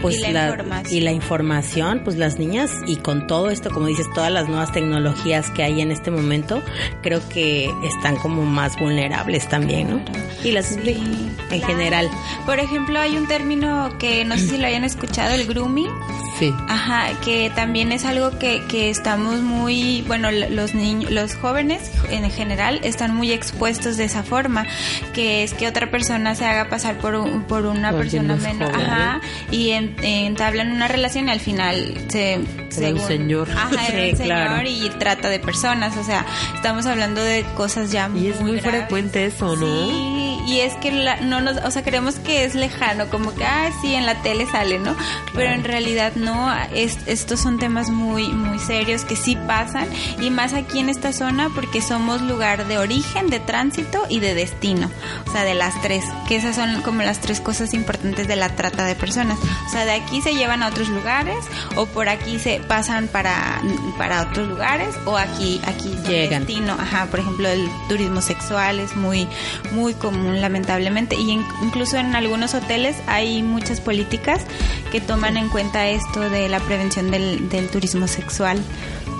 pues 0.00 0.16
Y 0.18 0.32
la 0.32 0.44
información. 0.48 0.94
y 0.96 1.00
la 1.00 1.12
información, 1.12 2.00
pues 2.04 2.16
las 2.16 2.38
niñas 2.38 2.70
y 2.86 2.96
con 2.96 3.26
todo 3.26 3.50
esto, 3.50 3.70
como 3.70 3.86
dices, 3.86 4.06
todas 4.14 4.30
las 4.30 4.48
nuevas 4.48 4.72
tecnologías 4.72 5.50
que 5.50 5.62
hay 5.62 5.80
en 5.80 5.90
este 5.90 6.10
momento, 6.10 6.62
creo 7.02 7.26
que 7.28 7.70
están 7.84 8.16
como 8.16 8.44
más 8.44 8.78
vulnerables 8.78 9.48
también, 9.48 9.90
¿no? 9.90 10.00
Y 10.44 10.52
las 10.52 10.72
en 10.76 11.34
claro. 11.48 11.66
general. 11.66 12.10
Por 12.44 12.58
ejemplo, 12.60 13.00
hay 13.00 13.16
un 13.16 13.26
término 13.26 13.96
que 13.98 14.24
no 14.24 14.36
sé 14.36 14.46
si 14.48 14.58
lo 14.58 14.66
hayan 14.66 14.84
escuchado, 14.84 15.34
el 15.34 15.46
grooming. 15.46 15.90
Sí. 16.38 16.52
Ajá, 16.68 17.18
que 17.24 17.50
también 17.54 17.92
es 17.92 18.04
algo 18.04 18.38
que, 18.38 18.62
que 18.68 18.90
estamos 18.90 19.40
muy, 19.40 20.04
bueno, 20.06 20.30
los 20.30 20.74
niños, 20.74 21.10
los 21.10 21.34
jóvenes 21.34 21.90
en 22.10 22.30
general 22.30 22.78
están 22.84 23.14
muy 23.14 23.32
expuestos 23.32 23.96
de 23.96 24.04
esa 24.04 24.22
forma, 24.22 24.66
que 25.14 25.42
es 25.44 25.54
que 25.54 25.66
otra 25.66 25.90
persona 25.90 26.34
se 26.34 26.44
haga 26.44 26.68
pasar 26.68 26.98
por, 26.98 27.14
un- 27.14 27.44
por 27.44 27.64
una 27.64 27.90
persona 27.92 28.36
menos, 28.36 28.70
joven, 28.70 28.86
ajá, 28.86 29.20
y 29.50 29.70
en- 29.70 29.95
entablan 30.02 30.72
una 30.72 30.88
relación 30.88 31.28
y 31.28 31.30
al 31.30 31.40
final 31.40 31.94
se, 32.08 32.34
Era 32.78 32.88
un 32.94 33.00
señor. 33.00 33.48
ajá, 33.50 33.70
era 33.88 34.04
Sí, 34.04 34.10
un 34.10 34.16
señor 34.16 34.36
claro. 34.36 34.68
y 34.68 34.90
trata 34.98 35.28
de 35.28 35.38
personas, 35.38 35.96
o 35.96 36.04
sea, 36.04 36.24
estamos 36.54 36.86
hablando 36.86 37.22
de 37.22 37.44
cosas 37.56 37.90
ya 37.90 38.10
Y 38.14 38.28
es 38.28 38.40
muy 38.40 38.58
graves. 38.58 38.80
frecuente 38.80 39.26
eso, 39.26 39.56
¿no? 39.56 39.86
Sí, 39.88 40.35
y 40.46 40.60
es 40.60 40.74
que 40.76 40.92
la- 40.92 41.16
no 41.20 41.40
nos, 41.40 41.56
o 41.58 41.70
sea, 41.70 41.82
creemos 41.82 42.16
que 42.16 42.44
es 42.44 42.54
lejano, 42.54 43.08
como 43.10 43.34
que, 43.34 43.44
ah, 43.44 43.70
sí, 43.80 43.94
en 43.94 44.06
la 44.06 44.22
tele 44.22 44.46
sale, 44.50 44.78
¿no? 44.78 44.94
Pero 45.34 45.50
en 45.52 45.64
realidad 45.64 46.12
no, 46.14 46.52
es- 46.72 46.98
estos 47.06 47.40
son 47.40 47.58
temas 47.58 47.90
muy, 47.90 48.28
muy 48.28 48.58
serios 48.58 49.04
que 49.04 49.16
sí 49.16 49.36
pasan, 49.46 49.86
y 50.20 50.30
más 50.30 50.52
aquí 50.54 50.78
en 50.78 50.88
esta 50.88 51.12
zona 51.12 51.50
porque 51.54 51.82
somos 51.82 52.22
lugar 52.22 52.66
de 52.66 52.78
origen, 52.78 53.28
de 53.28 53.40
tránsito 53.40 54.04
y 54.08 54.20
de 54.20 54.34
destino, 54.34 54.90
o 55.26 55.32
sea, 55.32 55.42
de 55.44 55.54
las 55.54 55.80
tres, 55.82 56.04
que 56.28 56.36
esas 56.36 56.54
son 56.56 56.80
como 56.82 57.02
las 57.02 57.20
tres 57.20 57.40
cosas 57.40 57.74
importantes 57.74 58.28
de 58.28 58.36
la 58.36 58.50
trata 58.50 58.84
de 58.84 58.94
personas, 58.94 59.38
o 59.66 59.70
sea, 59.70 59.84
de 59.84 59.92
aquí 59.92 60.20
se 60.22 60.34
llevan 60.34 60.62
a 60.62 60.68
otros 60.68 60.88
lugares, 60.88 61.44
o 61.76 61.86
por 61.86 62.08
aquí 62.08 62.38
se 62.38 62.60
pasan 62.60 63.08
para, 63.08 63.60
para 63.98 64.22
otros 64.22 64.48
lugares, 64.48 64.94
o 65.04 65.16
aquí, 65.16 65.60
aquí 65.66 65.88
Llegan. 66.06 66.46
destino, 66.46 66.74
ajá, 66.78 67.06
por 67.06 67.20
ejemplo, 67.20 67.48
el 67.48 67.68
turismo 67.88 68.20
sexual 68.20 68.78
es 68.80 68.94
muy, 68.96 69.26
muy 69.72 69.94
común, 69.94 70.35
lamentablemente, 70.40 71.16
y 71.16 71.30
in- 71.30 71.44
incluso 71.62 71.96
en 71.96 72.14
algunos 72.14 72.54
hoteles 72.54 72.96
hay 73.06 73.42
muchas 73.42 73.80
políticas 73.80 74.44
que 74.92 75.00
toman 75.00 75.36
en 75.36 75.48
cuenta 75.48 75.86
esto 75.88 76.20
de 76.30 76.48
la 76.48 76.60
prevención 76.60 77.10
del, 77.10 77.48
del 77.48 77.68
turismo 77.68 78.06
sexual. 78.08 78.58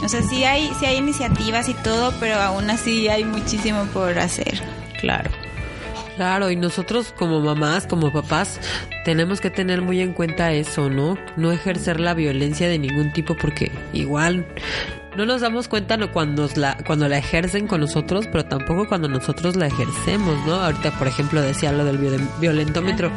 O 0.05 0.09
sea, 0.09 0.23
sí 0.23 0.45
hay, 0.45 0.71
sí 0.79 0.87
hay 0.87 0.97
iniciativas 0.97 1.69
y 1.69 1.75
todo, 1.75 2.13
pero 2.21 2.35
aún 2.37 2.69
así 2.71 3.09
hay 3.09 3.25
muchísimo 3.25 3.85
por 3.87 4.19
hacer. 4.19 4.61
Claro. 5.01 5.31
Claro, 6.17 6.51
y 6.51 6.57
nosotros 6.57 7.13
como 7.15 7.41
mamás, 7.41 7.87
como 7.87 8.11
papás, 8.11 8.59
tenemos 9.05 9.41
que 9.43 9.51
tener 9.51 9.83
muy 9.83 10.01
en 10.01 10.15
cuenta 10.15 10.51
eso, 10.53 10.89
¿no? 10.89 11.19
No 11.37 11.53
ejercer 11.53 12.01
la 12.01 12.15
violencia 12.15 12.69
de 12.71 12.79
ningún 12.79 13.13
tipo 13.13 13.37
porque 13.37 13.71
igual 13.93 14.47
no 15.17 15.27
nos 15.27 15.41
damos 15.41 15.69
cuenta 15.69 15.97
no 15.97 16.13
cuando 16.13 16.49
la 16.57 16.77
cuando 16.87 17.09
la 17.09 17.19
ejercen 17.19 17.67
con 17.67 17.81
nosotros, 17.81 18.27
pero 18.31 18.45
tampoco 18.45 18.87
cuando 18.87 19.09
nosotros 19.09 19.57
la 19.57 19.67
ejercemos, 19.67 20.37
¿no? 20.47 20.55
Ahorita, 20.55 20.91
por 20.99 21.09
ejemplo, 21.09 21.41
decía 21.43 21.73
lo 21.73 21.85
del 21.85 21.99
violen- 21.99 22.29
violentómetro. 22.41 23.11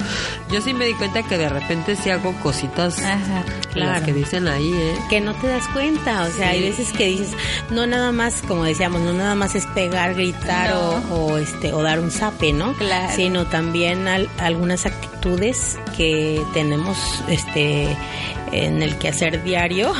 Yo 0.51 0.61
sí 0.61 0.73
me 0.73 0.85
di 0.85 0.93
cuenta 0.93 1.23
que 1.23 1.37
de 1.37 1.49
repente 1.49 1.95
sí 1.95 2.09
hago 2.09 2.33
cositas 2.41 2.99
Ajá, 2.99 3.43
las 3.45 3.73
claro. 3.73 4.05
que 4.05 4.13
dicen 4.13 4.47
ahí, 4.47 4.71
¿eh? 4.73 4.95
que 5.09 5.21
no 5.21 5.33
te 5.35 5.47
das 5.47 5.67
cuenta, 5.69 6.23
o 6.23 6.29
sea, 6.31 6.49
hay 6.49 6.61
veces 6.61 6.91
que 6.93 7.05
dices, 7.07 7.31
no 7.69 7.85
nada 7.87 8.11
más, 8.11 8.41
como 8.47 8.63
decíamos, 8.63 9.01
no 9.01 9.13
nada 9.13 9.35
más 9.35 9.55
es 9.55 9.65
pegar, 9.67 10.13
gritar 10.15 10.69
No. 10.71 10.89
o, 11.11 11.25
o, 11.33 11.37
este 11.37 11.73
o 11.73 11.81
dar 11.83 11.99
un 11.99 12.11
zape, 12.11 12.53
¿no? 12.53 12.73
Claro. 12.73 13.13
Sino 13.15 13.45
también 13.47 14.07
al- 14.07 14.29
algunas 14.39 14.85
actitudes 14.85 15.77
que 15.97 16.41
tenemos 16.53 16.97
este 17.27 17.95
en 18.51 18.81
el 18.81 18.97
quehacer 18.97 19.43
diario 19.43 19.93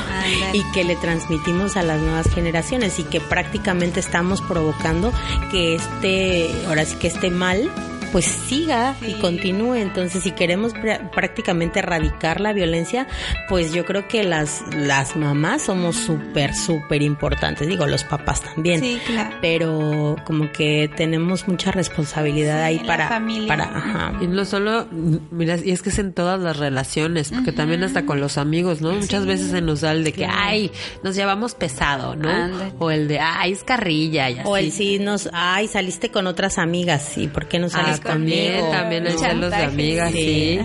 y 0.53 0.63
que 0.73 0.83
le 0.83 0.95
transmitimos 0.95 1.77
a 1.77 1.83
las 1.83 1.99
nuevas 1.99 2.33
generaciones 2.33 2.99
y 2.99 3.03
que 3.03 3.19
prácticamente 3.19 3.99
estamos 3.99 4.41
provocando 4.41 5.11
que 5.51 5.75
este, 5.75 6.49
ahora 6.67 6.85
sí 6.85 6.95
que 6.97 7.07
este 7.07 7.29
mal 7.29 7.71
pues 8.11 8.25
siga 8.25 8.95
y 9.05 9.13
continúe. 9.13 9.75
Entonces, 9.75 10.23
si 10.23 10.31
queremos 10.31 10.73
prácticamente 11.13 11.79
erradicar 11.79 12.41
la 12.41 12.53
violencia, 12.53 13.07
pues 13.47 13.73
yo 13.73 13.85
creo 13.85 14.07
que 14.07 14.23
las, 14.23 14.61
las 14.75 15.15
mamás 15.15 15.63
somos 15.63 15.95
súper, 15.95 16.53
súper 16.55 17.01
importantes. 17.01 17.67
Digo, 17.67 17.85
los 17.85 18.03
papás 18.03 18.41
también. 18.41 18.81
Sí, 18.81 18.99
claro. 19.05 19.35
Pero 19.41 20.15
como 20.25 20.51
que 20.51 20.89
tenemos 20.95 21.47
mucha 21.47 21.71
responsabilidad 21.71 22.63
ahí 22.63 22.79
para, 22.79 23.09
para, 23.47 23.63
ajá. 23.63 24.13
Y 24.21 24.27
no 24.27 24.45
solo, 24.45 24.87
mira, 25.31 25.57
y 25.63 25.71
es 25.71 25.81
que 25.81 25.89
es 25.89 25.99
en 25.99 26.13
todas 26.13 26.39
las 26.39 26.57
relaciones, 26.57 27.31
porque 27.31 27.51
también 27.51 27.83
hasta 27.83 28.05
con 28.05 28.19
los 28.19 28.37
amigos, 28.37 28.81
¿no? 28.81 28.93
Muchas 28.93 29.25
veces 29.25 29.51
se 29.51 29.61
nos 29.61 29.81
da 29.81 29.91
el 29.91 30.03
de 30.03 30.13
que, 30.13 30.25
ay, 30.25 30.71
nos 31.03 31.15
llevamos 31.15 31.55
pesado, 31.55 32.15
¿no? 32.15 32.29
O 32.79 32.91
el 32.91 33.07
de, 33.07 33.19
ay, 33.19 33.51
es 33.51 33.63
carrilla. 33.63 34.29
Y 34.29 34.39
así. 34.39 34.49
O 34.49 34.57
el 34.57 34.71
sí 34.71 34.99
nos, 34.99 35.29
ay, 35.33 35.67
saliste 35.67 36.09
con 36.11 36.27
otras 36.27 36.57
amigas, 36.57 37.17
¿y 37.17 37.27
por 37.27 37.47
qué 37.47 37.59
no 37.59 37.69
sales 37.69 37.98
ah, 37.98 37.98
conmigo? 37.99 38.69
También, 38.71 39.07
el 39.07 39.17
celos 39.17 39.51
de 39.51 39.63
amigas, 39.63 40.11
sí. 40.11 40.59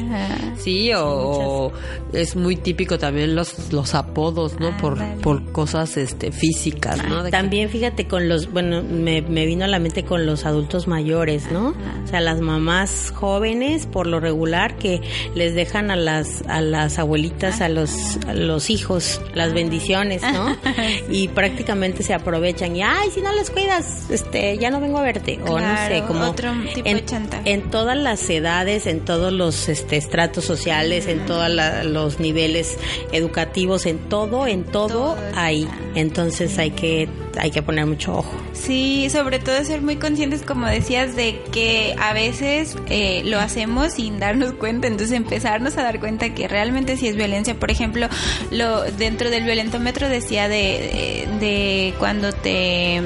Sí, 0.57 0.91
o, 0.97 1.73
es 2.13 2.37
muy 2.37 2.57
típico 2.57 2.99
también 2.99 3.35
los, 3.35 3.73
los 3.73 3.95
apodos, 3.95 4.59
¿no? 4.59 4.77
por, 4.79 5.03
por 5.17 5.53
cosas 5.53 5.97
este 5.97 6.33
físicas, 6.33 7.07
¿no? 7.09 7.29
también 7.31 7.69
fíjate 7.69 8.07
con 8.07 8.29
los, 8.29 8.51
bueno, 8.51 8.83
me, 8.83 9.23
me 9.23 9.47
vino 9.47 9.65
a 9.65 9.69
la 9.69 9.79
mente 9.79 10.05
con 10.05 10.27
los 10.27 10.45
adultos 10.47 10.87
mayores, 10.87 11.51
¿no? 11.51 11.75
O 12.05 12.07
sea, 12.07 12.21
las 12.21 12.41
mamás 12.41 13.13
jóvenes, 13.15 13.87
por 13.87 14.07
lo 14.07 14.21
regular, 14.21 14.77
que 14.77 15.01
les 15.35 15.55
dejan 15.55 15.91
a 15.91 15.97
las, 15.97 16.43
a 16.49 16.61
las 16.61 16.99
abuelitas, 16.99 17.61
a 17.61 17.69
los, 17.69 18.19
a 18.27 18.35
los 18.35 18.71
hijos, 18.71 19.21
las 19.35 19.53
bendiciones, 19.53 20.23
¿no? 20.23 20.57
y 21.11 21.29
prácticamente 21.29 22.03
se 22.03 22.15
aprovechan 22.15 22.77
y, 22.77 22.83
ay, 22.83 23.11
si 23.13 23.21
no 23.21 23.33
les 23.33 23.51
cuidas, 23.51 24.11
este, 24.11 24.59
ya 24.59 24.71
no 24.71 24.81
vengo 24.81 24.99
a 24.99 25.03
verte. 25.03 25.41
o 25.47 25.59
no 25.59 25.77
sé, 25.89 26.03
como 26.07 26.25
otro 26.25 26.53
tipo 26.75 26.89
en, 26.89 26.97
de 26.97 27.03
en 27.45 27.71
todas 27.71 27.97
las 27.97 28.29
edades, 28.31 28.87
en 28.87 29.01
todos 29.01 29.33
los 29.33 29.69
este, 29.69 29.97
estratos 29.97 30.45
sociales, 30.45 31.07
en 31.07 31.27
todos 31.27 31.51
los 31.85 32.21
niveles 32.21 32.77
educativos, 33.13 33.87
en 33.87 33.99
todo, 34.09 34.47
en 34.47 34.65
todo, 34.65 35.17
hay. 35.35 35.69
Entonces 35.95 36.59
hay 36.59 36.71
que, 36.71 37.09
hay 37.39 37.51
que 37.51 37.63
poner 37.63 37.87
mucho 37.87 38.19
ojo. 38.19 38.31
Sí, 38.53 39.09
sobre 39.11 39.39
todo 39.39 39.65
ser 39.65 39.83
muy 39.83 39.97
conscientes, 39.97 40.43
como 40.43 40.67
decías, 40.67 41.17
de 41.17 41.41
que 41.53 41.95
a 41.99 42.13
veces 42.13 42.77
eh, 42.89 43.23
lo 43.25 43.39
hacemos 43.39 43.95
sin 43.95 44.19
darnos 44.19 44.53
cuenta, 44.53 44.87
entonces 44.87 45.17
empezarnos 45.17 45.77
a 45.77 45.83
dar 45.83 46.01
cuenta 46.01 46.35
que 46.35 46.49
realmente 46.49 46.97
si 46.97 47.09
es 47.09 47.17
violencia. 47.17 47.55
Por 47.55 47.71
ejemplo, 47.71 48.09
lo 48.51 48.83
dentro 48.83 49.31
del 49.31 49.45
violentómetro 49.45 50.09
decía 50.09 50.49
de, 50.49 51.27
de, 51.41 51.95
cuando 51.99 52.33
te 52.33 52.97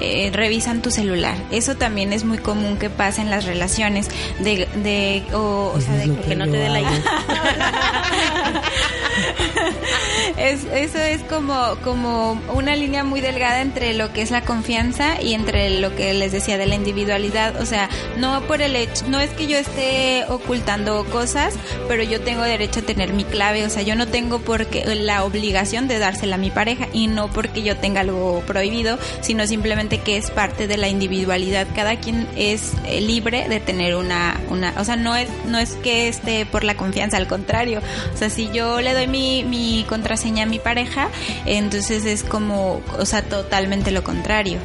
eh, 0.00 0.30
revisan 0.32 0.82
tu 0.82 0.90
celular. 0.90 1.36
Eso 1.50 1.76
también 1.76 2.12
es 2.12 2.24
muy 2.24 2.38
común 2.38 2.78
que 2.78 2.90
pasa 2.90 3.22
en 3.22 3.30
las 3.30 3.44
relaciones 3.44 4.08
de, 4.40 4.68
de 4.82 5.22
o, 5.34 5.72
o 5.74 5.80
sea, 5.80 5.94
de 5.94 6.14
que 6.20 6.36
no 6.36 6.44
te 6.44 6.56
dé 6.56 6.68
la 6.68 6.78
es, 10.36 10.64
eso 10.64 10.98
es 10.98 11.22
como, 11.22 11.76
como 11.82 12.40
una 12.54 12.76
línea 12.76 13.04
muy 13.04 13.20
delgada 13.20 13.60
entre 13.60 13.94
lo 13.94 14.12
que 14.12 14.22
es 14.22 14.30
la 14.30 14.42
confianza 14.42 15.20
y 15.20 15.34
entre 15.34 15.80
lo 15.80 15.94
que 15.94 16.14
les 16.14 16.32
decía 16.32 16.58
de 16.58 16.66
la 16.66 16.74
individualidad. 16.74 17.60
O 17.60 17.66
sea, 17.66 17.88
no 18.16 18.42
por 18.42 18.62
el 18.62 18.76
hecho, 18.76 19.06
no 19.08 19.20
es 19.20 19.30
que 19.30 19.46
yo 19.46 19.58
esté 19.58 20.24
ocultando 20.28 21.04
cosas, 21.06 21.54
pero 21.88 22.02
yo 22.02 22.20
tengo 22.20 22.42
derecho 22.42 22.80
a 22.80 22.82
tener 22.82 23.12
mi 23.12 23.24
clave. 23.24 23.64
O 23.66 23.70
sea, 23.70 23.82
yo 23.82 23.94
no 23.96 24.06
tengo 24.06 24.38
porque 24.40 24.84
la 24.94 25.24
obligación 25.24 25.88
de 25.88 25.98
dársela 25.98 26.36
a 26.36 26.38
mi 26.38 26.50
pareja 26.50 26.88
y 26.92 27.06
no 27.06 27.28
porque 27.28 27.62
yo 27.62 27.76
tenga 27.76 28.00
algo 28.00 28.42
prohibido, 28.46 28.98
sino 29.20 29.46
simplemente 29.46 29.98
que 29.98 30.16
es 30.16 30.30
parte 30.30 30.66
de 30.66 30.76
la 30.76 30.88
individualidad. 30.88 31.66
Cada 31.74 31.96
quien 31.96 32.26
es 32.36 32.72
eh, 32.86 33.00
libre 33.00 33.48
de 33.48 33.60
tener 33.60 33.96
una, 33.96 34.40
una, 34.50 34.74
o 34.78 34.84
sea, 34.84 34.96
no 34.96 35.16
es, 35.16 35.28
no 35.46 35.58
es 35.58 35.72
que 35.74 36.08
esté 36.08 36.46
por 36.46 36.64
la 36.64 36.76
confianza, 36.76 37.16
al 37.16 37.26
contrario. 37.26 37.80
O 38.14 38.16
sea, 38.16 38.30
si 38.30 38.50
yo 38.50 38.80
le 38.80 38.94
doy 38.94 39.06
mi, 39.06 39.17
mi 39.48 39.84
contraseña 39.88 40.44
a 40.44 40.46
mi 40.46 40.58
pareja, 40.58 41.08
entonces 41.46 42.04
es 42.04 42.22
como, 42.22 42.80
o 42.98 43.06
sea, 43.06 43.22
totalmente 43.22 43.90
lo 43.90 44.02
contrario. 44.02 44.58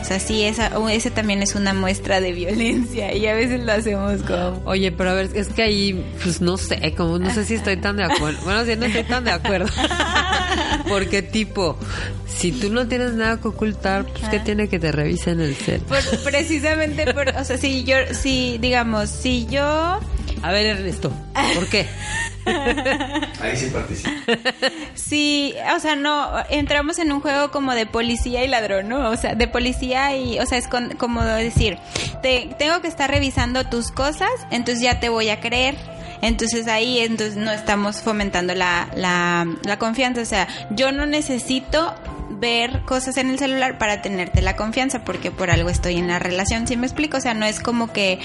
O 0.00 0.04
sea, 0.04 0.20
sí, 0.20 0.44
esa, 0.44 0.70
ese 0.90 1.10
también 1.10 1.42
es 1.42 1.54
una 1.54 1.74
muestra 1.74 2.20
de 2.20 2.32
violencia 2.32 3.14
y 3.14 3.26
a 3.26 3.34
veces 3.34 3.60
lo 3.60 3.72
hacemos 3.72 4.22
como... 4.22 4.62
Oye, 4.64 4.92
pero 4.92 5.10
a 5.10 5.14
ver, 5.14 5.30
es 5.34 5.48
que 5.48 5.62
ahí, 5.62 6.04
pues 6.22 6.40
no 6.40 6.56
sé, 6.56 6.94
como 6.96 7.18
no 7.18 7.30
sé 7.30 7.44
si 7.44 7.54
estoy 7.54 7.76
tan 7.76 7.96
de 7.96 8.04
acuerdo. 8.04 8.38
Bueno, 8.44 8.64
si 8.64 8.76
no 8.76 8.86
estoy 8.86 9.04
tan 9.04 9.24
de 9.24 9.32
acuerdo. 9.32 9.68
Porque 10.88 11.22
tipo, 11.22 11.76
si 12.26 12.52
tú 12.52 12.70
no 12.70 12.86
tienes 12.86 13.14
nada 13.14 13.40
que 13.40 13.48
ocultar, 13.48 14.04
pues 14.06 14.28
que 14.28 14.38
tiene 14.38 14.68
que 14.68 14.78
te 14.78 14.92
revisen 14.92 15.40
el 15.40 15.56
set. 15.56 15.82
precisamente 16.24 17.12
por, 17.12 17.28
o 17.28 17.44
sea, 17.44 17.58
si 17.58 17.84
yo, 17.84 17.96
si 18.12 18.58
digamos, 18.58 19.10
si 19.10 19.46
yo... 19.46 19.98
A 20.42 20.52
ver, 20.52 20.66
Ernesto, 20.66 21.12
¿por 21.54 21.66
qué? 21.66 21.86
Ahí 23.40 23.56
sí 23.56 23.66
participa. 23.66 24.10
Sí, 24.94 25.54
o 25.74 25.80
sea, 25.80 25.96
no, 25.96 26.30
entramos 26.50 26.98
en 26.98 27.12
un 27.12 27.20
juego 27.20 27.50
como 27.50 27.74
de 27.74 27.86
policía 27.86 28.44
y 28.44 28.48
ladrón, 28.48 28.88
¿no? 28.88 29.10
O 29.10 29.16
sea, 29.16 29.34
de 29.34 29.48
policía 29.48 30.16
y, 30.16 30.38
o 30.38 30.46
sea, 30.46 30.58
es 30.58 30.68
como 30.68 31.24
decir, 31.24 31.78
te, 32.22 32.50
tengo 32.58 32.80
que 32.80 32.88
estar 32.88 33.10
revisando 33.10 33.64
tus 33.64 33.90
cosas, 33.90 34.30
entonces 34.50 34.82
ya 34.82 35.00
te 35.00 35.08
voy 35.08 35.30
a 35.30 35.40
creer. 35.40 35.76
Entonces 36.20 36.66
ahí 36.66 36.98
entonces 36.98 37.36
no 37.36 37.52
estamos 37.52 38.02
fomentando 38.02 38.54
la, 38.54 38.88
la, 38.96 39.46
la 39.62 39.78
confianza. 39.78 40.20
O 40.20 40.24
sea, 40.24 40.48
yo 40.70 40.90
no 40.90 41.06
necesito 41.06 41.94
ver 42.30 42.82
cosas 42.84 43.16
en 43.16 43.30
el 43.30 43.38
celular 43.38 43.78
para 43.78 44.02
tenerte 44.02 44.42
la 44.42 44.56
confianza, 44.56 45.04
porque 45.04 45.30
por 45.30 45.50
algo 45.50 45.70
estoy 45.70 45.96
en 45.96 46.08
la 46.08 46.18
relación, 46.18 46.66
¿sí 46.66 46.76
me 46.76 46.86
explico? 46.86 47.16
O 47.16 47.20
sea, 47.20 47.34
no 47.34 47.46
es 47.46 47.60
como 47.60 47.92
que 47.92 48.18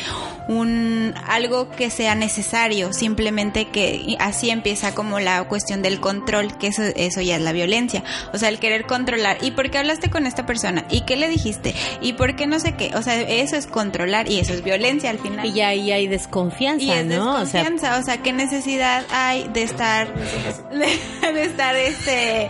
un 0.47 1.13
algo 1.27 1.69
que 1.69 1.89
sea 1.89 2.15
necesario, 2.15 2.93
simplemente 2.93 3.69
que 3.69 4.15
así 4.19 4.49
empieza 4.49 4.93
como 4.93 5.19
la 5.19 5.43
cuestión 5.45 5.81
del 5.81 5.99
control, 5.99 6.57
que 6.57 6.67
eso, 6.67 6.83
eso 6.83 7.21
ya 7.21 7.35
es 7.35 7.41
la 7.41 7.51
violencia. 7.51 8.03
O 8.33 8.37
sea, 8.37 8.49
el 8.49 8.59
querer 8.59 8.85
controlar. 8.85 9.37
¿Y 9.41 9.51
por 9.51 9.69
qué 9.71 9.77
hablaste 9.77 10.09
con 10.09 10.25
esta 10.25 10.45
persona? 10.45 10.85
¿Y 10.89 11.01
qué 11.01 11.15
le 11.15 11.29
dijiste? 11.29 11.73
¿Y 12.01 12.13
por 12.13 12.35
qué 12.35 12.47
no 12.47 12.59
sé 12.59 12.75
qué? 12.75 12.91
O 12.95 13.01
sea, 13.01 13.19
eso 13.21 13.55
es 13.55 13.67
controlar 13.67 14.29
y 14.29 14.39
eso 14.39 14.53
es 14.53 14.63
violencia 14.63 15.09
al 15.09 15.19
final. 15.19 15.45
Y 15.45 15.61
ahí 15.61 15.91
hay 15.91 16.07
desconfianza, 16.07 17.01
y 17.01 17.05
¿no? 17.05 17.39
Desconfianza, 17.39 17.97
o 17.99 18.03
sea, 18.03 18.17
¿qué 18.17 18.33
necesidad 18.33 19.05
hay 19.11 19.47
de 19.53 19.63
estar, 19.63 20.13
de, 20.71 21.43
estar 21.43 21.75
este, 21.75 22.49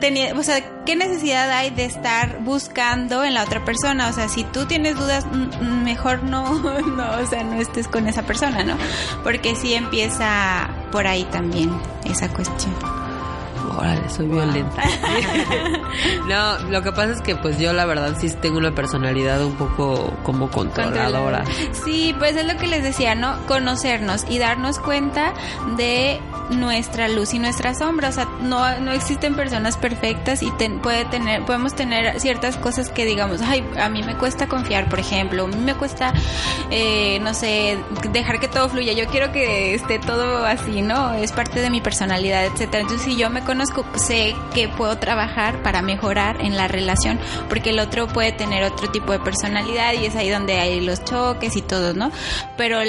teniendo, 0.00 0.40
o 0.40 0.42
sea, 0.42 0.55
¿qué 0.84 0.96
necesidad 0.96 1.50
hay 1.50 1.70
de 1.70 1.84
estar 1.84 2.38
buscando 2.40 3.24
en 3.24 3.34
la 3.34 3.44
otra 3.44 3.64
persona? 3.64 4.08
O 4.08 4.12
sea, 4.12 4.28
si 4.28 4.44
tú 4.44 4.66
tienes 4.66 4.96
dudas, 4.96 5.26
mejor 5.60 6.22
no, 6.22 6.52
no, 6.80 7.20
o 7.20 7.26
sea, 7.26 7.44
no 7.44 7.60
estés 7.60 7.88
con 7.88 8.06
esa 8.06 8.22
persona, 8.22 8.62
¿no? 8.64 8.76
Porque 9.22 9.56
sí 9.56 9.74
empieza 9.74 10.68
por 10.92 11.06
ahí 11.06 11.24
también 11.24 11.70
esa 12.04 12.28
cuestión 12.28 12.74
órale, 13.76 14.08
soy 14.08 14.26
violenta. 14.26 14.82
no, 16.28 16.58
lo 16.70 16.82
que 16.82 16.92
pasa 16.92 17.12
es 17.12 17.20
que 17.20 17.36
pues 17.36 17.58
yo 17.58 17.72
la 17.72 17.86
verdad 17.86 18.16
sí 18.18 18.30
tengo 18.40 18.58
una 18.58 18.74
personalidad 18.74 19.42
un 19.44 19.54
poco 19.54 20.12
como 20.22 20.50
controladora. 20.50 21.44
Sí, 21.72 22.14
pues 22.18 22.36
es 22.36 22.46
lo 22.46 22.56
que 22.58 22.66
les 22.66 22.82
decía, 22.82 23.14
¿no? 23.14 23.36
Conocernos 23.46 24.24
y 24.28 24.38
darnos 24.38 24.78
cuenta 24.78 25.32
de 25.76 26.20
nuestra 26.50 27.08
luz 27.08 27.34
y 27.34 27.38
nuestra 27.38 27.74
sombra. 27.74 28.08
O 28.08 28.12
sea, 28.12 28.28
no, 28.40 28.78
no 28.80 28.92
existen 28.92 29.34
personas 29.34 29.76
perfectas 29.76 30.42
y 30.42 30.50
puede 30.82 31.04
tener, 31.06 31.44
podemos 31.44 31.74
tener 31.74 32.18
ciertas 32.20 32.56
cosas 32.56 32.90
que 32.90 33.04
digamos, 33.04 33.40
ay, 33.42 33.64
a 33.80 33.88
mí 33.88 34.02
me 34.02 34.16
cuesta 34.16 34.48
confiar, 34.48 34.88
por 34.88 34.98
ejemplo, 34.98 35.44
a 35.44 35.46
mí 35.46 35.56
me 35.56 35.74
cuesta, 35.74 36.12
eh, 36.70 37.18
no 37.20 37.34
sé, 37.34 37.78
dejar 38.12 38.40
que 38.40 38.48
todo 38.48 38.68
fluya. 38.68 38.92
Yo 38.92 39.06
quiero 39.06 39.32
que 39.32 39.74
esté 39.74 39.98
todo 39.98 40.44
así, 40.44 40.82
¿no? 40.82 41.14
Es 41.14 41.32
parte 41.32 41.60
de 41.60 41.70
mi 41.70 41.80
personalidad, 41.80 42.44
etcétera. 42.44 42.82
Entonces, 42.82 43.06
si 43.06 43.16
yo 43.16 43.30
me 43.30 43.42
conozco, 43.42 43.65
sé 43.96 44.34
que 44.54 44.68
puedo 44.68 44.98
trabajar 44.98 45.62
para 45.62 45.82
mejorar 45.82 46.40
en 46.40 46.56
la 46.56 46.68
relación, 46.68 47.18
porque 47.48 47.70
el 47.70 47.78
otro 47.78 48.06
puede 48.08 48.32
tener 48.32 48.64
otro 48.64 48.90
tipo 48.90 49.12
de 49.12 49.18
personalidad 49.18 49.94
y 49.94 50.06
es 50.06 50.16
ahí 50.16 50.30
donde 50.30 50.58
hay 50.58 50.80
los 50.80 51.04
choques 51.04 51.56
y 51.56 51.62
todo, 51.62 51.94
¿no? 51.94 52.10
Pero 52.56 52.80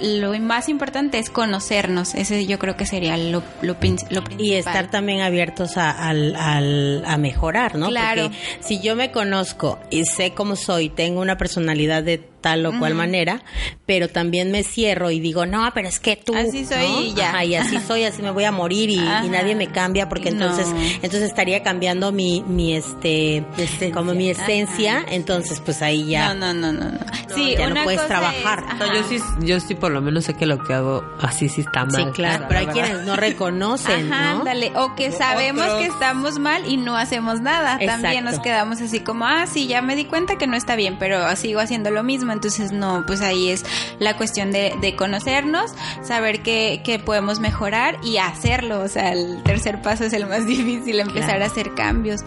lo 0.00 0.38
más 0.38 0.68
importante 0.68 1.18
es 1.18 1.30
conocernos. 1.30 2.14
Ese 2.14 2.46
yo 2.46 2.58
creo 2.58 2.76
que 2.76 2.86
sería 2.86 3.16
lo, 3.16 3.42
principal. 3.78 4.24
Y 4.38 4.54
estar 4.54 4.90
también 4.90 5.20
abiertos 5.20 5.76
a, 5.76 6.10
a 6.10 7.16
mejorar, 7.18 7.76
¿no? 7.76 7.88
Claro. 7.88 8.24
Porque 8.24 8.36
si 8.60 8.80
yo 8.80 8.96
me 8.96 9.10
conozco 9.10 9.78
y 9.90 10.04
sé 10.04 10.32
cómo 10.32 10.56
soy, 10.56 10.88
tengo 10.88 11.20
una 11.20 11.36
personalidad 11.36 12.02
de 12.02 12.18
tal 12.46 12.64
o 12.66 12.78
cual 12.78 12.94
manera, 12.94 13.42
pero 13.86 14.08
también 14.08 14.52
me 14.52 14.62
cierro 14.62 15.10
y 15.10 15.18
digo, 15.18 15.46
no, 15.46 15.68
pero 15.74 15.88
es 15.88 15.98
que 15.98 16.14
tú. 16.14 16.32
Así 16.32 16.64
soy 16.64 17.08
y 17.08 17.14
ya. 17.14 17.44
y 17.44 17.56
así 17.56 17.80
soy, 17.80 18.04
así 18.04 18.22
me 18.22 18.30
voy 18.30 18.44
a 18.44 18.52
morir 18.52 18.88
y, 18.88 18.96
nadie 18.96 19.56
me 19.56 19.66
cambia 19.66 20.08
porque 20.08 20.25
entonces, 20.28 20.66
entonces 21.02 21.22
estaría 21.22 21.62
cambiando 21.62 22.12
mi, 22.12 22.42
mi 22.46 22.74
este, 22.74 23.44
como 23.92 24.14
mi 24.14 24.30
esencia, 24.30 25.04
entonces 25.08 25.60
pues 25.60 25.82
ahí 25.82 26.06
ya. 26.06 26.34
No, 26.34 26.52
no, 26.52 26.72
no, 26.72 26.72
no. 26.72 26.98
Sí, 27.34 27.54
ya 27.58 27.66
una 27.66 27.74
no 27.76 27.84
puedes 27.84 28.00
cosa 28.00 28.08
trabajar. 28.20 28.64
es- 28.80 29.10
yo 29.10 29.18
sí, 29.18 29.24
yo 29.46 29.60
sí 29.60 29.74
por 29.74 29.90
lo 29.92 30.00
menos 30.00 30.24
sé 30.24 30.34
que 30.34 30.46
lo 30.46 30.58
que 30.62 30.74
hago 30.74 31.04
así 31.20 31.48
sí 31.48 31.60
está 31.62 31.84
mal. 31.84 32.06
Sí, 32.06 32.10
claro, 32.12 32.46
pero 32.48 32.60
hay 32.60 32.66
quienes 32.66 33.02
no 33.04 33.16
reconocen, 33.16 34.12
Ajá, 34.12 34.32
¿no? 34.34 34.38
ándale. 34.40 34.72
O 34.76 34.94
que 34.94 35.12
sabemos 35.12 35.64
Otros. 35.64 35.80
que 35.80 35.86
estamos 35.86 36.38
mal 36.38 36.66
y 36.70 36.76
no 36.76 36.96
hacemos 36.96 37.40
nada. 37.40 37.78
También 37.84 38.24
nos 38.24 38.38
quedamos 38.40 38.80
así 38.80 39.00
como, 39.00 39.26
ah, 39.26 39.46
sí, 39.46 39.66
ya 39.66 39.82
me 39.82 39.96
di 39.96 40.04
cuenta 40.04 40.36
que 40.36 40.46
no 40.46 40.56
está 40.56 40.76
bien, 40.76 40.96
pero 40.98 41.34
sigo 41.36 41.60
haciendo 41.60 41.90
lo 41.90 42.02
mismo. 42.02 42.32
Entonces, 42.32 42.72
no, 42.72 43.04
pues 43.06 43.20
ahí 43.20 43.50
es 43.50 43.64
la 43.98 44.16
cuestión 44.16 44.50
de, 44.52 44.74
de 44.80 44.96
conocernos, 44.96 45.72
saber 46.02 46.42
que, 46.42 46.80
que 46.84 46.98
podemos 46.98 47.40
mejorar 47.40 47.98
y 48.02 48.16
hacerlo. 48.18 48.80
O 48.80 48.88
sea, 48.88 49.12
el 49.12 49.42
tercer 49.42 49.82
paso 49.82 50.04
es 50.04 50.12
el 50.16 50.26
más 50.26 50.46
difícil, 50.46 51.00
empezar 51.00 51.24
Claro. 51.36 51.44
a 51.44 51.46
hacer 51.46 51.74
cambios. 51.74 52.22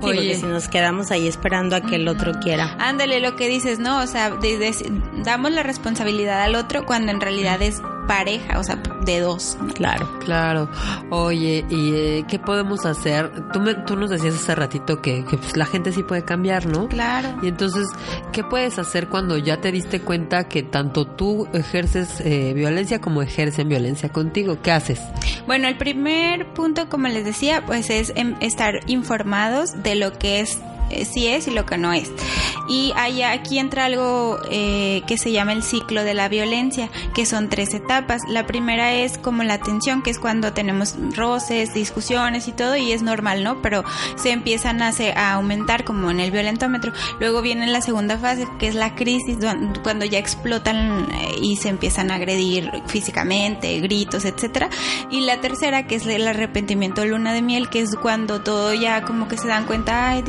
Porque 0.00 0.34
si 0.34 0.44
nos 0.46 0.68
quedamos 0.68 1.10
ahí 1.10 1.28
esperando 1.28 1.76
a 1.76 1.82
que 1.82 1.96
el 1.96 2.08
otro 2.08 2.32
quiera. 2.40 2.74
Ándale, 2.78 3.20
lo 3.20 3.36
que 3.36 3.48
dices, 3.48 3.78
¿no? 3.78 3.98
O 3.98 4.06
sea, 4.06 4.30
de- 4.30 4.56
de- 4.56 4.90
damos 5.22 5.50
la 5.52 5.62
responsabilidad 5.62 6.40
al 6.42 6.54
otro 6.54 6.86
cuando 6.86 7.12
en 7.12 7.20
realidad 7.20 7.60
es 7.60 7.82
pareja, 8.10 8.58
o 8.58 8.64
sea, 8.64 8.74
de 9.04 9.20
dos. 9.20 9.56
¿no? 9.62 9.72
Claro. 9.72 10.18
Claro. 10.24 10.68
Oye, 11.10 11.64
¿y 11.70 11.94
eh, 11.94 12.24
qué 12.26 12.40
podemos 12.40 12.84
hacer? 12.84 13.30
Tú, 13.52 13.60
me, 13.60 13.74
tú 13.74 13.94
nos 13.94 14.10
decías 14.10 14.34
hace 14.34 14.56
ratito 14.56 15.00
que, 15.00 15.24
que, 15.24 15.36
pues, 15.38 15.56
la 15.56 15.64
gente 15.64 15.92
sí 15.92 16.02
puede 16.02 16.24
cambiar, 16.24 16.66
¿no? 16.66 16.88
Claro. 16.88 17.28
Y 17.40 17.46
entonces, 17.46 17.86
¿qué 18.32 18.42
puedes 18.42 18.80
hacer 18.80 19.06
cuando 19.06 19.38
ya 19.38 19.60
te 19.60 19.70
diste 19.70 20.00
cuenta 20.00 20.48
que 20.48 20.64
tanto 20.64 21.06
tú 21.06 21.46
ejerces 21.52 22.20
eh, 22.22 22.52
violencia 22.52 23.00
como 23.00 23.22
ejercen 23.22 23.68
violencia 23.68 24.08
contigo? 24.08 24.58
¿Qué 24.60 24.72
haces? 24.72 25.00
Bueno, 25.46 25.68
el 25.68 25.76
primer 25.76 26.52
punto, 26.52 26.88
como 26.88 27.06
les 27.06 27.24
decía, 27.24 27.64
pues 27.64 27.90
es 27.90 28.12
em, 28.16 28.34
estar 28.40 28.80
informados 28.88 29.84
de 29.84 29.94
lo 29.94 30.18
que 30.18 30.40
es 30.40 30.58
sí 31.04 31.28
es 31.28 31.46
y 31.48 31.50
lo 31.50 31.66
que 31.66 31.78
no 31.78 31.92
es. 31.92 32.10
Y 32.68 32.92
hay, 32.96 33.22
aquí 33.22 33.58
entra 33.58 33.86
algo 33.86 34.38
eh, 34.50 35.02
que 35.06 35.18
se 35.18 35.32
llama 35.32 35.52
el 35.52 35.62
ciclo 35.62 36.04
de 36.04 36.14
la 36.14 36.28
violencia, 36.28 36.88
que 37.14 37.26
son 37.26 37.48
tres 37.48 37.74
etapas. 37.74 38.22
La 38.28 38.46
primera 38.46 38.92
es 38.92 39.18
como 39.18 39.42
la 39.42 39.58
tensión, 39.58 40.02
que 40.02 40.10
es 40.10 40.18
cuando 40.18 40.52
tenemos 40.52 40.94
roces, 41.16 41.74
discusiones 41.74 42.46
y 42.46 42.52
todo, 42.52 42.76
y 42.76 42.92
es 42.92 43.02
normal, 43.02 43.42
¿no? 43.42 43.60
Pero 43.60 43.84
se 44.16 44.30
empiezan 44.30 44.82
a, 44.82 44.92
a 45.16 45.32
aumentar 45.32 45.84
como 45.84 46.10
en 46.10 46.20
el 46.20 46.30
violentómetro. 46.30 46.92
Luego 47.18 47.42
viene 47.42 47.66
la 47.66 47.80
segunda 47.80 48.18
fase, 48.18 48.46
que 48.58 48.68
es 48.68 48.74
la 48.74 48.94
crisis, 48.94 49.38
cuando 49.82 50.04
ya 50.04 50.18
explotan 50.18 51.08
eh, 51.10 51.34
y 51.42 51.56
se 51.56 51.70
empiezan 51.70 52.10
a 52.10 52.16
agredir 52.16 52.70
físicamente, 52.86 53.80
gritos, 53.80 54.24
etcétera. 54.24 54.70
Y 55.10 55.22
la 55.22 55.40
tercera, 55.40 55.86
que 55.86 55.96
es 55.96 56.06
el 56.06 56.26
arrepentimiento 56.28 57.04
luna 57.04 57.32
de 57.32 57.42
miel, 57.42 57.68
que 57.68 57.80
es 57.80 57.96
cuando 57.96 58.42
todo 58.42 58.74
ya 58.74 59.02
como 59.02 59.26
que 59.28 59.36
se 59.36 59.48
dan 59.48 59.66
cuenta, 59.66 60.10
ay, 60.10 60.22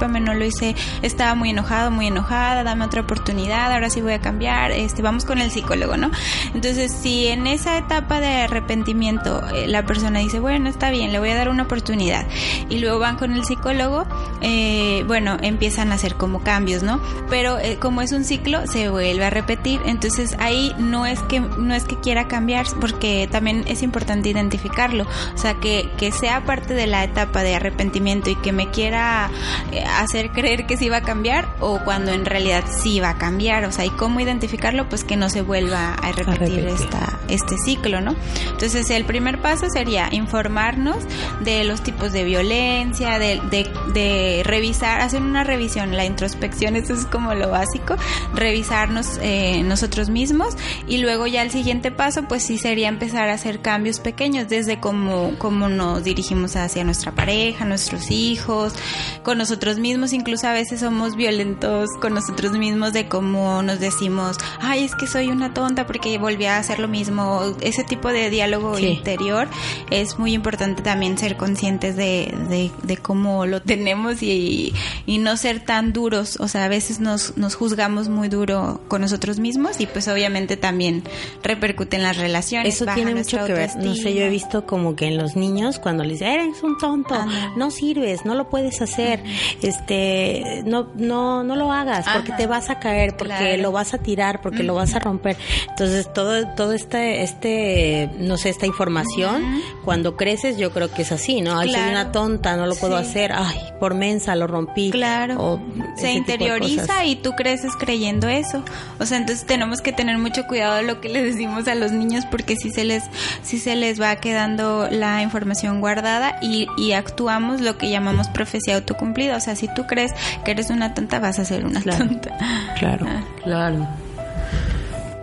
discúlpame, 0.00 0.20
no 0.20 0.34
lo 0.34 0.44
hice, 0.44 0.74
estaba 1.02 1.34
muy 1.34 1.50
enojado, 1.50 1.90
muy 1.90 2.06
enojada, 2.06 2.62
dame 2.62 2.84
otra 2.86 3.02
oportunidad, 3.02 3.70
ahora 3.72 3.90
sí 3.90 4.00
voy 4.00 4.14
a 4.14 4.20
cambiar, 4.20 4.70
este, 4.72 5.02
vamos 5.02 5.24
con 5.24 5.40
el 5.40 5.50
psicólogo, 5.50 5.96
¿no? 5.96 6.10
Entonces, 6.54 6.90
si 6.92 7.26
en 7.26 7.46
esa 7.46 7.76
etapa 7.76 8.20
de 8.20 8.42
arrepentimiento 8.42 9.46
eh, 9.54 9.66
la 9.66 9.84
persona 9.84 10.20
dice, 10.20 10.40
bueno, 10.40 10.70
está 10.70 10.90
bien, 10.90 11.12
le 11.12 11.18
voy 11.18 11.30
a 11.30 11.34
dar 11.34 11.50
una 11.50 11.64
oportunidad, 11.64 12.26
y 12.70 12.78
luego 12.78 12.98
van 12.98 13.16
con 13.16 13.32
el 13.32 13.44
psicólogo, 13.44 14.06
eh, 14.40 15.04
bueno, 15.06 15.36
empiezan 15.42 15.92
a 15.92 15.96
hacer 15.96 16.14
como 16.14 16.42
cambios, 16.42 16.82
¿no? 16.82 17.00
Pero 17.28 17.58
eh, 17.58 17.76
como 17.78 18.00
es 18.00 18.12
un 18.12 18.24
ciclo, 18.24 18.66
se 18.66 18.88
vuelve 18.88 19.26
a 19.26 19.30
repetir, 19.30 19.80
entonces 19.84 20.34
ahí 20.38 20.74
no 20.78 21.04
es 21.04 21.20
que 21.20 21.40
no 21.40 21.74
es 21.74 21.84
que 21.84 22.00
quiera 22.00 22.26
cambiar, 22.26 22.66
porque 22.80 23.28
también 23.30 23.64
es 23.66 23.82
importante 23.82 24.30
identificarlo, 24.30 25.06
o 25.34 25.38
sea, 25.38 25.54
que, 25.54 25.90
que 25.98 26.10
sea 26.10 26.44
parte 26.44 26.72
de 26.72 26.86
la 26.86 27.04
etapa 27.04 27.42
de 27.42 27.54
arrepentimiento 27.54 28.30
y 28.30 28.36
que 28.36 28.52
me 28.52 28.70
quiera 28.70 29.30
eh, 29.72 29.84
hacer 29.98 30.30
creer 30.30 30.66
que 30.66 30.76
sí 30.76 30.88
va 30.88 30.98
a 30.98 31.02
cambiar 31.02 31.48
o 31.60 31.80
cuando 31.84 32.12
en 32.12 32.24
realidad 32.24 32.64
sí 32.68 33.00
va 33.00 33.10
a 33.10 33.18
cambiar, 33.18 33.64
o 33.64 33.72
sea, 33.72 33.84
y 33.84 33.90
cómo 33.90 34.20
identificarlo, 34.20 34.88
pues 34.88 35.04
que 35.04 35.16
no 35.16 35.28
se 35.28 35.42
vuelva 35.42 35.94
a 35.94 36.12
repetir, 36.12 36.64
repetir. 36.64 36.68
esta 36.68 37.20
este 37.30 37.56
ciclo, 37.58 38.00
¿no? 38.00 38.14
Entonces 38.50 38.90
el 38.90 39.04
primer 39.04 39.40
paso 39.40 39.68
sería 39.70 40.08
informarnos 40.12 40.96
de 41.42 41.64
los 41.64 41.82
tipos 41.82 42.12
de 42.12 42.24
violencia, 42.24 43.18
de, 43.18 43.40
de, 43.50 43.70
de 43.94 44.42
revisar, 44.44 45.00
hacer 45.00 45.22
una 45.22 45.44
revisión, 45.44 45.96
la 45.96 46.04
introspección, 46.04 46.76
eso 46.76 46.92
es 46.94 47.06
como 47.06 47.34
lo 47.34 47.50
básico, 47.50 47.96
revisarnos 48.34 49.18
eh, 49.22 49.62
nosotros 49.64 50.10
mismos 50.10 50.56
y 50.86 50.98
luego 50.98 51.26
ya 51.26 51.42
el 51.42 51.50
siguiente 51.50 51.90
paso 51.90 52.24
pues 52.24 52.42
sí 52.44 52.58
sería 52.58 52.88
empezar 52.88 53.28
a 53.28 53.34
hacer 53.34 53.60
cambios 53.60 54.00
pequeños 54.00 54.48
desde 54.48 54.80
cómo, 54.80 55.32
cómo 55.38 55.68
nos 55.68 56.04
dirigimos 56.04 56.56
hacia 56.56 56.84
nuestra 56.84 57.12
pareja, 57.12 57.64
nuestros 57.64 58.10
hijos, 58.10 58.74
con 59.22 59.38
nosotros 59.38 59.78
mismos, 59.80 60.12
incluso 60.12 60.46
a 60.46 60.52
veces 60.52 60.80
somos 60.80 61.16
violentos 61.16 61.88
con 62.00 62.14
nosotros 62.14 62.52
mismos 62.52 62.92
de 62.92 63.08
cómo 63.08 63.62
nos 63.62 63.80
decimos, 63.80 64.36
ay, 64.60 64.84
es 64.84 64.94
que 64.94 65.06
soy 65.06 65.28
una 65.28 65.52
tonta 65.54 65.86
porque 65.86 66.16
volví 66.18 66.44
a 66.46 66.58
hacer 66.58 66.78
lo 66.78 66.88
mismo, 66.88 67.42
ese 67.60 67.84
tipo 67.84 68.08
de 68.08 68.30
diálogo 68.30 68.76
Sí. 68.76 68.86
interior 68.86 69.48
es 69.90 70.18
muy 70.18 70.32
importante 70.34 70.82
también 70.82 71.18
ser 71.18 71.36
conscientes 71.36 71.96
de, 71.96 72.32
de, 72.48 72.70
de 72.82 72.96
cómo 72.96 73.46
lo 73.46 73.60
tenemos 73.62 74.22
y, 74.22 74.72
y 75.06 75.18
no 75.18 75.36
ser 75.36 75.60
tan 75.60 75.92
duros, 75.92 76.36
o 76.40 76.48
sea, 76.48 76.64
a 76.64 76.68
veces 76.68 77.00
nos, 77.00 77.36
nos 77.36 77.54
juzgamos 77.54 78.08
muy 78.08 78.28
duro 78.28 78.80
con 78.88 79.00
nosotros 79.00 79.38
mismos 79.38 79.80
y 79.80 79.86
pues 79.86 80.06
obviamente 80.08 80.56
también 80.56 81.02
repercute 81.42 81.96
en 81.96 82.02
las 82.02 82.16
relaciones. 82.16 82.74
Eso 82.74 82.86
tiene 82.94 83.14
mucho 83.14 83.44
que 83.44 83.52
ver. 83.52 83.70
No 83.76 83.94
sé, 83.94 84.14
yo 84.14 84.22
he 84.22 84.28
visto 84.28 84.66
como 84.66 84.94
que 84.96 85.06
en 85.06 85.16
los 85.16 85.36
niños 85.36 85.78
cuando 85.78 86.04
les 86.04 86.20
dicen, 86.20 86.28
eres 86.40 86.62
un 86.62 86.76
tonto, 86.78 87.14
no 87.56 87.70
sirves, 87.70 88.24
no 88.24 88.34
lo 88.34 88.48
puedes 88.48 88.80
hacer, 88.82 89.22
este, 89.70 90.62
no, 90.66 90.88
no, 90.96 91.42
no 91.42 91.56
lo 91.56 91.72
hagas 91.72 92.04
porque 92.12 92.32
te 92.32 92.46
vas 92.46 92.68
a 92.70 92.78
caer, 92.78 93.16
porque 93.16 93.34
Claro. 93.34 93.62
lo 93.62 93.72
vas 93.72 93.94
a 93.94 93.98
tirar, 93.98 94.40
porque 94.42 94.62
lo 94.62 94.74
vas 94.74 94.94
a 94.94 94.98
romper. 94.98 95.36
Entonces 95.70 96.12
todo, 96.12 96.46
todo 96.54 96.72
este, 96.72 97.22
este, 97.22 98.10
no 98.18 98.36
sé, 98.36 98.50
esta 98.50 98.66
información, 98.66 99.60
cuando 99.84 100.16
creces 100.16 100.56
yo 100.58 100.70
creo 100.72 100.90
que 100.92 101.02
es 101.02 101.12
así, 101.12 101.40
¿no? 101.40 101.58
Ay, 101.58 101.72
soy 101.72 101.88
una 101.88 102.12
tonta, 102.12 102.56
no 102.56 102.66
lo 102.66 102.74
puedo 102.74 102.98
Sí. 103.00 103.08
hacer, 103.08 103.32
ay, 103.32 103.58
por 103.78 103.94
mensa 103.94 104.34
lo 104.36 104.46
rompí. 104.46 104.90
Claro. 104.90 105.36
O 105.38 105.60
se 105.96 106.12
interioriza 106.12 107.04
y 107.04 107.16
tú 107.16 107.32
creces 107.32 107.72
creyendo 107.78 108.28
eso. 108.28 108.62
O 108.98 109.06
sea, 109.06 109.18
entonces 109.18 109.46
tenemos 109.46 109.80
que 109.80 109.92
tener 109.92 110.18
mucho 110.18 110.46
cuidado 110.46 110.76
de 110.76 110.82
lo 110.82 111.00
que 111.00 111.08
le 111.08 111.22
decimos 111.22 111.66
a 111.68 111.74
los 111.74 111.92
niños 111.92 112.24
porque 112.30 112.56
si 112.56 112.70
se 112.70 112.84
les 112.84 113.04
si 113.42 113.58
se 113.58 113.76
les 113.76 114.00
va 114.00 114.16
quedando 114.16 114.88
la 114.90 115.22
información 115.22 115.80
guardada 115.80 116.36
y, 116.42 116.66
y 116.76 116.92
actuamos 116.92 117.60
lo 117.60 117.78
que 117.78 117.90
llamamos 117.90 118.28
profecía 118.28 118.74
autocumplida. 118.76 119.36
O 119.36 119.40
sea, 119.40 119.56
si 119.60 119.68
tú 119.74 119.86
crees 119.86 120.12
que 120.44 120.50
eres 120.52 120.70
una 120.70 120.94
tonta, 120.94 121.18
vas 121.20 121.38
a 121.38 121.44
ser 121.44 121.64
una 121.66 121.80
Claro. 121.80 122.06
tonta. 122.06 122.30
Claro. 122.78 123.06
Ah. 123.08 123.22
Claro. 123.44 123.86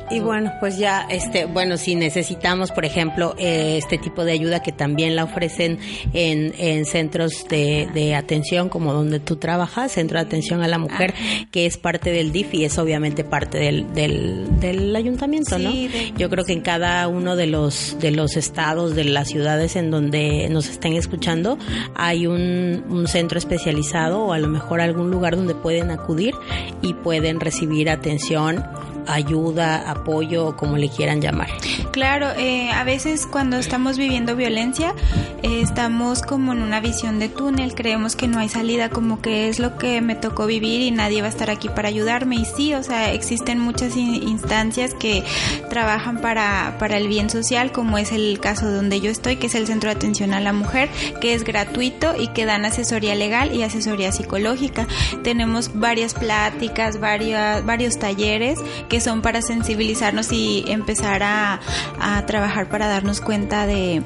Y 0.10 0.22
bueno, 0.22 0.54
pues 0.62 0.78
ya, 0.78 1.06
este, 1.10 1.44
bueno, 1.46 1.76
si 1.76 1.96
necesitamos, 1.96 2.72
por 2.72 2.86
ejemplo, 2.86 3.36
eh, 3.38 3.76
este 3.78 3.98
tipo 3.98 4.24
de 4.24 4.32
ayuda 4.32 4.62
que 4.62 4.72
también 4.72 5.18
la 5.18 5.26
ofrecen 5.26 5.80
en, 6.14 6.54
en 6.58 6.86
centros 6.86 7.46
de, 7.50 7.90
de 7.94 8.16
atención, 8.16 8.70
como 8.70 8.94
donde 8.94 9.20
tú 9.20 9.36
trabajas, 9.36 9.92
Centro 9.92 10.18
de 10.18 10.26
Atención 10.26 10.64
a 10.64 10.70
la 10.70 10.78
Mujer, 10.78 11.14
que 11.52 11.66
es 11.66 11.78
parte 11.78 12.12
del 12.12 12.32
DIF 12.32 12.54
y 12.54 12.64
es 12.64 12.78
obviamente 12.78 13.26
parte 13.26 13.58
del, 13.58 13.94
del, 13.94 14.60
del 14.62 14.96
ayuntamiento, 14.96 15.58
Sí, 15.58 15.64
¿no? 15.64 15.72
de- 15.72 16.14
Yo 16.18 16.30
creo 16.30 16.46
que 16.46 16.54
en 16.54 16.62
cada 16.62 17.06
uno 17.10 17.36
de 17.36 17.48
los, 17.48 17.98
de 18.00 18.12
los 18.12 18.38
estados, 18.38 18.96
de 18.96 19.04
las 19.04 19.28
ciudades 19.28 19.76
en 19.76 19.92
donde 19.92 20.48
nos 20.50 20.70
estén 20.70 20.94
escuchando, 20.94 21.58
hay 21.96 22.28
un, 22.28 22.86
un 22.90 23.08
centro 23.10 23.38
especializado 23.38 24.22
o 24.24 24.32
a 24.34 24.40
lo 24.40 24.48
mejor 24.48 24.80
algún 24.80 25.12
lugar 25.12 25.36
donde 25.36 25.54
pueden 25.54 25.92
acudir 25.92 26.34
y 26.82 26.94
pueden 26.94 27.42
recibir 27.42 27.90
atención 27.90 28.64
ayuda, 29.08 29.90
apoyo, 29.90 30.56
como 30.56 30.78
le 30.78 30.90
quieran 30.90 31.22
llamar. 31.22 31.50
Claro, 31.92 32.28
eh, 32.38 32.70
a 32.72 32.84
veces 32.84 33.26
cuando 33.26 33.58
estamos 33.58 33.98
viviendo 33.98 34.36
violencia 34.36 34.94
eh, 35.44 35.62
estamos 35.62 36.22
como 36.22 36.54
en 36.54 36.62
una 36.62 36.80
visión 36.80 37.20
de 37.20 37.30
túnel, 37.30 37.74
creemos 37.76 38.16
que 38.16 38.28
no 38.28 38.40
hay 38.40 38.50
salida, 38.50 38.90
como 38.90 39.22
que 39.22 39.50
es 39.50 39.60
lo 39.60 39.78
que 39.78 40.02
me 40.02 40.16
tocó 40.16 40.46
vivir 40.46 40.82
y 40.82 40.92
nadie 40.92 41.22
va 41.22 41.28
a 41.28 41.30
estar 41.32 41.50
aquí 41.50 41.70
para 41.70 41.88
ayudarme. 41.90 42.36
Y 42.36 42.46
sí, 42.46 42.74
o 42.74 42.84
sea, 42.84 43.14
existen 43.14 43.60
muchas 43.60 43.96
in- 43.96 44.28
instancias 44.28 44.94
que 44.94 45.24
trabajan 45.70 46.22
para, 46.22 46.76
para 46.80 46.98
el 46.98 47.08
bien 47.08 47.30
social, 47.30 47.72
como 47.72 47.98
es 47.98 48.12
el 48.12 48.40
caso 48.40 48.70
donde 48.72 49.00
yo 49.02 49.10
estoy, 49.10 49.38
que 49.38 49.48
es 49.48 49.56
el 49.56 49.68
Centro 49.68 49.90
de 49.90 49.96
Atención 49.96 50.34
a 50.34 50.40
la 50.40 50.54
Mujer, 50.54 50.90
que 51.22 51.34
es 51.34 51.44
gratuito 51.44 52.14
y 52.20 52.28
que 52.30 52.46
dan 52.46 52.66
asesoría 52.66 53.16
legal 53.16 53.54
y 53.56 53.64
asesoría 53.64 54.12
psicológica. 54.12 54.88
Tenemos 55.24 55.72
varias 55.74 56.14
pláticas, 56.14 57.00
varias, 57.00 57.66
varios 57.66 57.98
talleres 58.00 58.60
que 58.90 58.97
son 59.02 59.22
para 59.22 59.42
sensibilizarnos 59.42 60.32
y 60.32 60.64
empezar 60.68 61.24
a, 61.24 61.60
a 62.00 62.26
trabajar 62.26 62.70
para 62.70 62.88
darnos 62.88 63.22
cuenta 63.22 63.66
de 63.68 64.02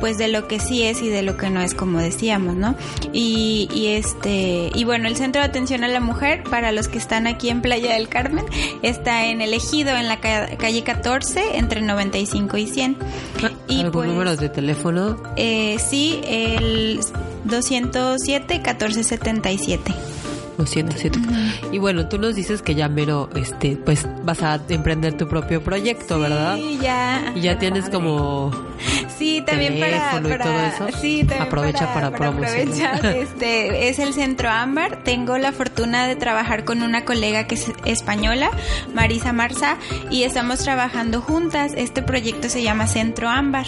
pues 0.00 0.18
de 0.18 0.28
lo 0.28 0.48
que 0.48 0.60
sí 0.60 0.82
es 0.82 1.00
y 1.02 1.08
de 1.08 1.22
lo 1.22 1.36
que 1.36 1.48
no 1.50 1.60
es 1.62 1.74
como 1.74 1.98
decíamos, 1.98 2.54
¿no? 2.56 2.74
Y, 3.12 3.68
y 3.72 3.86
este 3.88 4.70
y 4.74 4.84
bueno, 4.84 5.08
el 5.08 5.16
Centro 5.16 5.40
de 5.40 5.48
Atención 5.48 5.82
a 5.84 5.88
la 5.88 6.00
Mujer 6.00 6.42
para 6.44 6.72
los 6.72 6.88
que 6.88 6.98
están 6.98 7.26
aquí 7.26 7.48
en 7.48 7.62
Playa 7.62 7.94
del 7.94 8.08
Carmen 8.08 8.44
está 8.82 9.26
en 9.26 9.40
el 9.40 9.54
Ejido 9.54 9.96
en 9.96 10.08
la 10.08 10.20
ca- 10.20 10.48
calle 10.58 10.82
14 10.82 11.56
entre 11.58 11.80
95 11.80 12.56
y 12.58 12.66
100. 12.66 12.96
Y 13.68 13.76
¿Algún 13.80 13.92
pues 13.92 14.08
número 14.10 14.36
de 14.36 14.48
teléfono? 14.48 15.22
eh, 15.36 15.76
sí, 15.78 16.20
el 16.26 17.00
207 17.44 18.54
1477. 18.56 19.94
Lo 20.58 20.66
siento, 20.66 20.96
siento. 20.96 21.18
Y 21.72 21.78
bueno, 21.78 22.08
tú 22.08 22.18
nos 22.18 22.34
dices 22.36 22.62
que 22.62 22.74
ya 22.74 22.88
mero, 22.88 23.28
este, 23.34 23.76
pues 23.76 24.06
vas 24.22 24.42
a 24.42 24.60
emprender 24.68 25.16
tu 25.16 25.26
propio 25.28 25.62
proyecto, 25.62 26.18
¿verdad? 26.20 26.56
Sí, 26.56 26.78
ya. 26.80 27.32
Y 27.34 27.40
ya 27.40 27.58
tienes 27.58 27.88
como 27.90 28.52
Sí, 29.18 29.42
también 29.46 29.78
para, 29.80 29.86
teléfono 30.10 30.28
y 30.28 30.30
para- 30.32 30.44
todo 30.44 30.60
eso. 30.88 30.98
sí, 31.00 31.18
también 31.20 31.42
Aprovecha 31.48 31.92
para 31.94 32.10
promocionar. 32.12 32.96
aprovechar, 32.96 33.06
este, 33.16 33.88
es 33.88 33.98
el 33.98 34.12
Centro 34.14 34.48
Ámbar. 34.50 35.02
Tengo 35.04 35.38
la 35.38 35.52
fortuna 35.52 36.06
de 36.06 36.16
trabajar 36.16 36.64
con 36.64 36.82
una 36.82 37.04
colega 37.04 37.46
que 37.46 37.54
es 37.56 37.72
española, 37.84 38.50
Marisa 38.94 39.32
Marza, 39.32 39.76
y 40.10 40.22
estamos 40.24 40.60
trabajando 40.60 41.20
juntas. 41.20 41.72
Este 41.76 42.02
proyecto 42.02 42.48
se 42.48 42.62
llama 42.62 42.86
Centro 42.86 43.28
Ámbar, 43.28 43.66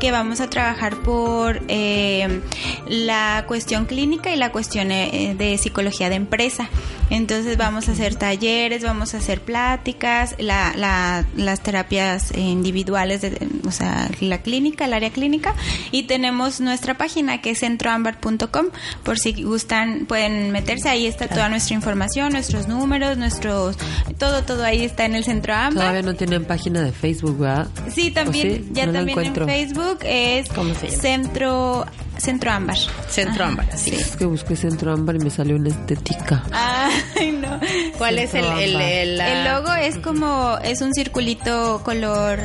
que 0.00 0.12
vamos 0.12 0.40
a 0.40 0.48
trabajar 0.50 0.96
por 0.96 1.62
eh, 1.68 2.40
la 2.86 3.44
cuestión 3.48 3.86
clínica 3.86 4.32
y 4.32 4.36
la 4.36 4.52
cuestión 4.52 4.90
eh, 4.92 5.34
de 5.36 5.56
psicología 5.58 6.08
de 6.10 6.16
empresa. 6.28 6.68
Entonces 7.10 7.56
vamos 7.56 7.88
a 7.88 7.92
hacer 7.92 8.16
talleres, 8.16 8.82
vamos 8.84 9.14
a 9.14 9.18
hacer 9.18 9.40
pláticas, 9.40 10.34
la, 10.38 10.74
la- 10.76 11.24
las 11.36 11.60
terapias 11.62 12.36
individuales, 12.36 13.22
de, 13.22 13.38
o 13.66 13.70
sea, 13.72 14.10
la 14.20 14.38
clínica, 14.42 14.84
el 14.84 14.92
área 14.92 15.08
clínica, 15.10 15.54
y 15.90 16.02
tenemos 16.02 16.60
nuestra 16.60 16.98
página 16.98 17.40
que 17.40 17.50
es 17.52 17.60
centroambar.com, 17.60 18.66
por 19.04 19.18
si 19.18 19.42
gustan 19.42 20.04
pueden 20.06 20.50
meterse, 20.50 20.88
ahí 20.90 21.06
está 21.06 21.28
toda 21.28 21.48
nuestra 21.48 21.74
información, 21.74 22.32
nuestros 22.32 22.68
números, 22.68 23.16
nuestros, 23.16 23.76
todo, 24.18 24.44
todo 24.44 24.64
ahí 24.64 24.84
está 24.84 25.06
en 25.06 25.14
el 25.14 25.24
Centro 25.24 25.54
Ámbar. 25.54 25.84
Todavía 25.84 26.02
no 26.02 26.14
tienen 26.14 26.44
página 26.44 26.82
de 26.82 26.92
Facebook, 26.92 27.38
¿verdad? 27.38 27.68
Sí, 27.94 28.10
también, 28.10 28.68
ya 28.74 28.84
No 28.86 28.92
también 28.92 29.18
en. 29.18 29.46
Facebook 29.46 29.98
es 30.02 30.48
¿Cómo 30.50 30.74
se 30.74 30.88
llama? 30.88 31.00
Centro, 31.02 31.86
Centro 32.18 32.50
Ámbar. 32.52 32.76
Centro 33.08 33.44
Ajá, 33.44 33.52
Ámbar, 33.52 33.66
sí. 33.78 33.94
Es 33.94 34.16
que 34.16 34.26
busqué 34.26 34.54
Centro 34.56 34.92
Ámbar 34.92 35.16
y 35.16 35.20
me 35.20 35.30
salió 35.30 35.56
una 35.56 35.70
estética. 35.70 36.42
Ay, 36.52 37.32
no. 37.32 37.58
¿Cuál 37.96 38.18
es 38.18 38.34
el, 38.34 38.44
el, 38.44 38.76
el, 38.76 39.16
la- 39.18 39.32
El 39.32 39.44
logo 39.54 39.72
es 39.74 39.96
como, 39.98 40.58
es 40.62 40.82
un 40.82 40.92
circulito 40.94 41.80
color 41.84 42.40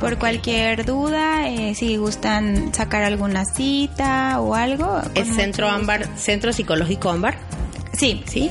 Por 0.00 0.18
cualquier 0.18 0.84
duda, 0.84 1.48
eh, 1.48 1.74
si 1.74 1.96
gustan 1.96 2.74
sacar 2.74 3.02
alguna 3.02 3.44
cita 3.44 4.40
o 4.40 4.54
algo. 4.54 5.00
¿Es 5.14 5.34
Centro. 5.34 5.68
Ámbar, 5.68 6.06
Centro 6.16 6.52
Psicológico 6.52 7.10
Ámbar? 7.10 7.38
Sí. 7.92 8.22
¿Sí? 8.26 8.50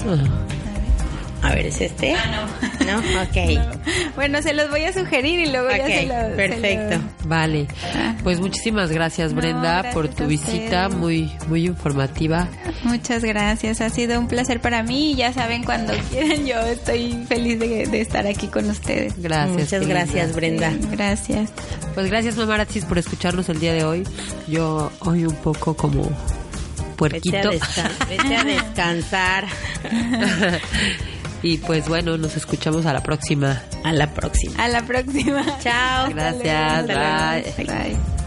A 1.46 1.54
ver, 1.54 1.68
¿es 1.68 1.80
este? 1.82 2.14
Ah, 2.16 2.48
no. 2.82 2.86
¿No? 2.86 3.00
Ok. 3.24 4.16
Bueno, 4.16 4.42
se 4.42 4.54
los 4.54 4.70
voy 4.70 4.84
a 4.84 4.94
sugerir 4.94 5.40
y 5.40 5.52
luego 5.52 5.70
ya 5.70 5.84
Ok, 5.84 5.88
se 5.90 6.06
lo- 6.08 6.14
se 6.30 6.36
perfecto. 6.36 7.00
Vale. 7.26 7.68
Pues 8.24 8.40
muchísimas 8.40 8.92
gracias, 8.92 9.32
No, 9.34 9.42
Brenda, 9.42 9.74
gracias 9.82 9.94
por 9.94 10.08
tu 10.08 10.26
visita, 10.28 10.90
muy 10.90 11.32
muy 11.48 11.66
informativa. 11.66 12.48
Muchas 12.84 13.24
gracias, 13.24 13.82
ha 13.82 13.90
sido 13.90 14.20
un 14.20 14.28
placer 14.28 14.60
para 14.62 14.82
mí 14.84 15.12
y 15.12 15.16
ya 15.16 15.34
saben, 15.34 15.64
cuando 15.64 15.94
quieran 16.10 16.46
yo 16.46 16.60
estoy 16.62 17.26
feliz 17.28 17.60
de, 17.60 17.86
de 17.88 18.02
estar 18.02 18.26
aquí 18.28 18.48
con 18.48 18.70
ustedes. 18.70 19.14
Gracias. 19.22 19.58
Muchas 19.58 19.88
gracias, 19.88 20.36
Brenda. 20.36 20.72
Sí, 20.72 20.80
gracias. 20.92 21.50
Pues 21.94 22.08
gracias, 22.08 22.38
mamarazzis, 22.38 22.86
por 22.86 22.98
escucharnos 22.98 23.50
el 23.50 23.60
día 23.60 23.74
de 23.74 23.84
hoy. 23.84 24.04
Yo 24.48 24.92
hoy 25.00 25.26
un 25.26 25.36
poco 25.36 25.76
como 25.76 26.04
Vete 26.04 26.14
a, 27.38 27.42
puerquito. 27.42 27.52
desca- 27.52 27.92
vete 28.10 28.36
a 28.36 28.44
descansar. 28.44 29.46
y 31.42 31.58
pues 31.60 31.88
bueno, 31.88 32.18
nos 32.18 32.36
escuchamos 32.36 32.86
a 32.86 32.94
la 32.94 33.02
próxima. 33.04 33.62
A 33.84 33.92
la 33.94 34.14
próxima. 34.14 34.64
A 34.64 34.68
la 34.68 34.84
próxima. 34.84 35.44
Chao. 35.60 36.10
Gracias, 36.10 36.80
Hasta 36.80 36.94
luego. 36.94 37.66
bye. 37.66 37.66
Bye. 37.66 38.25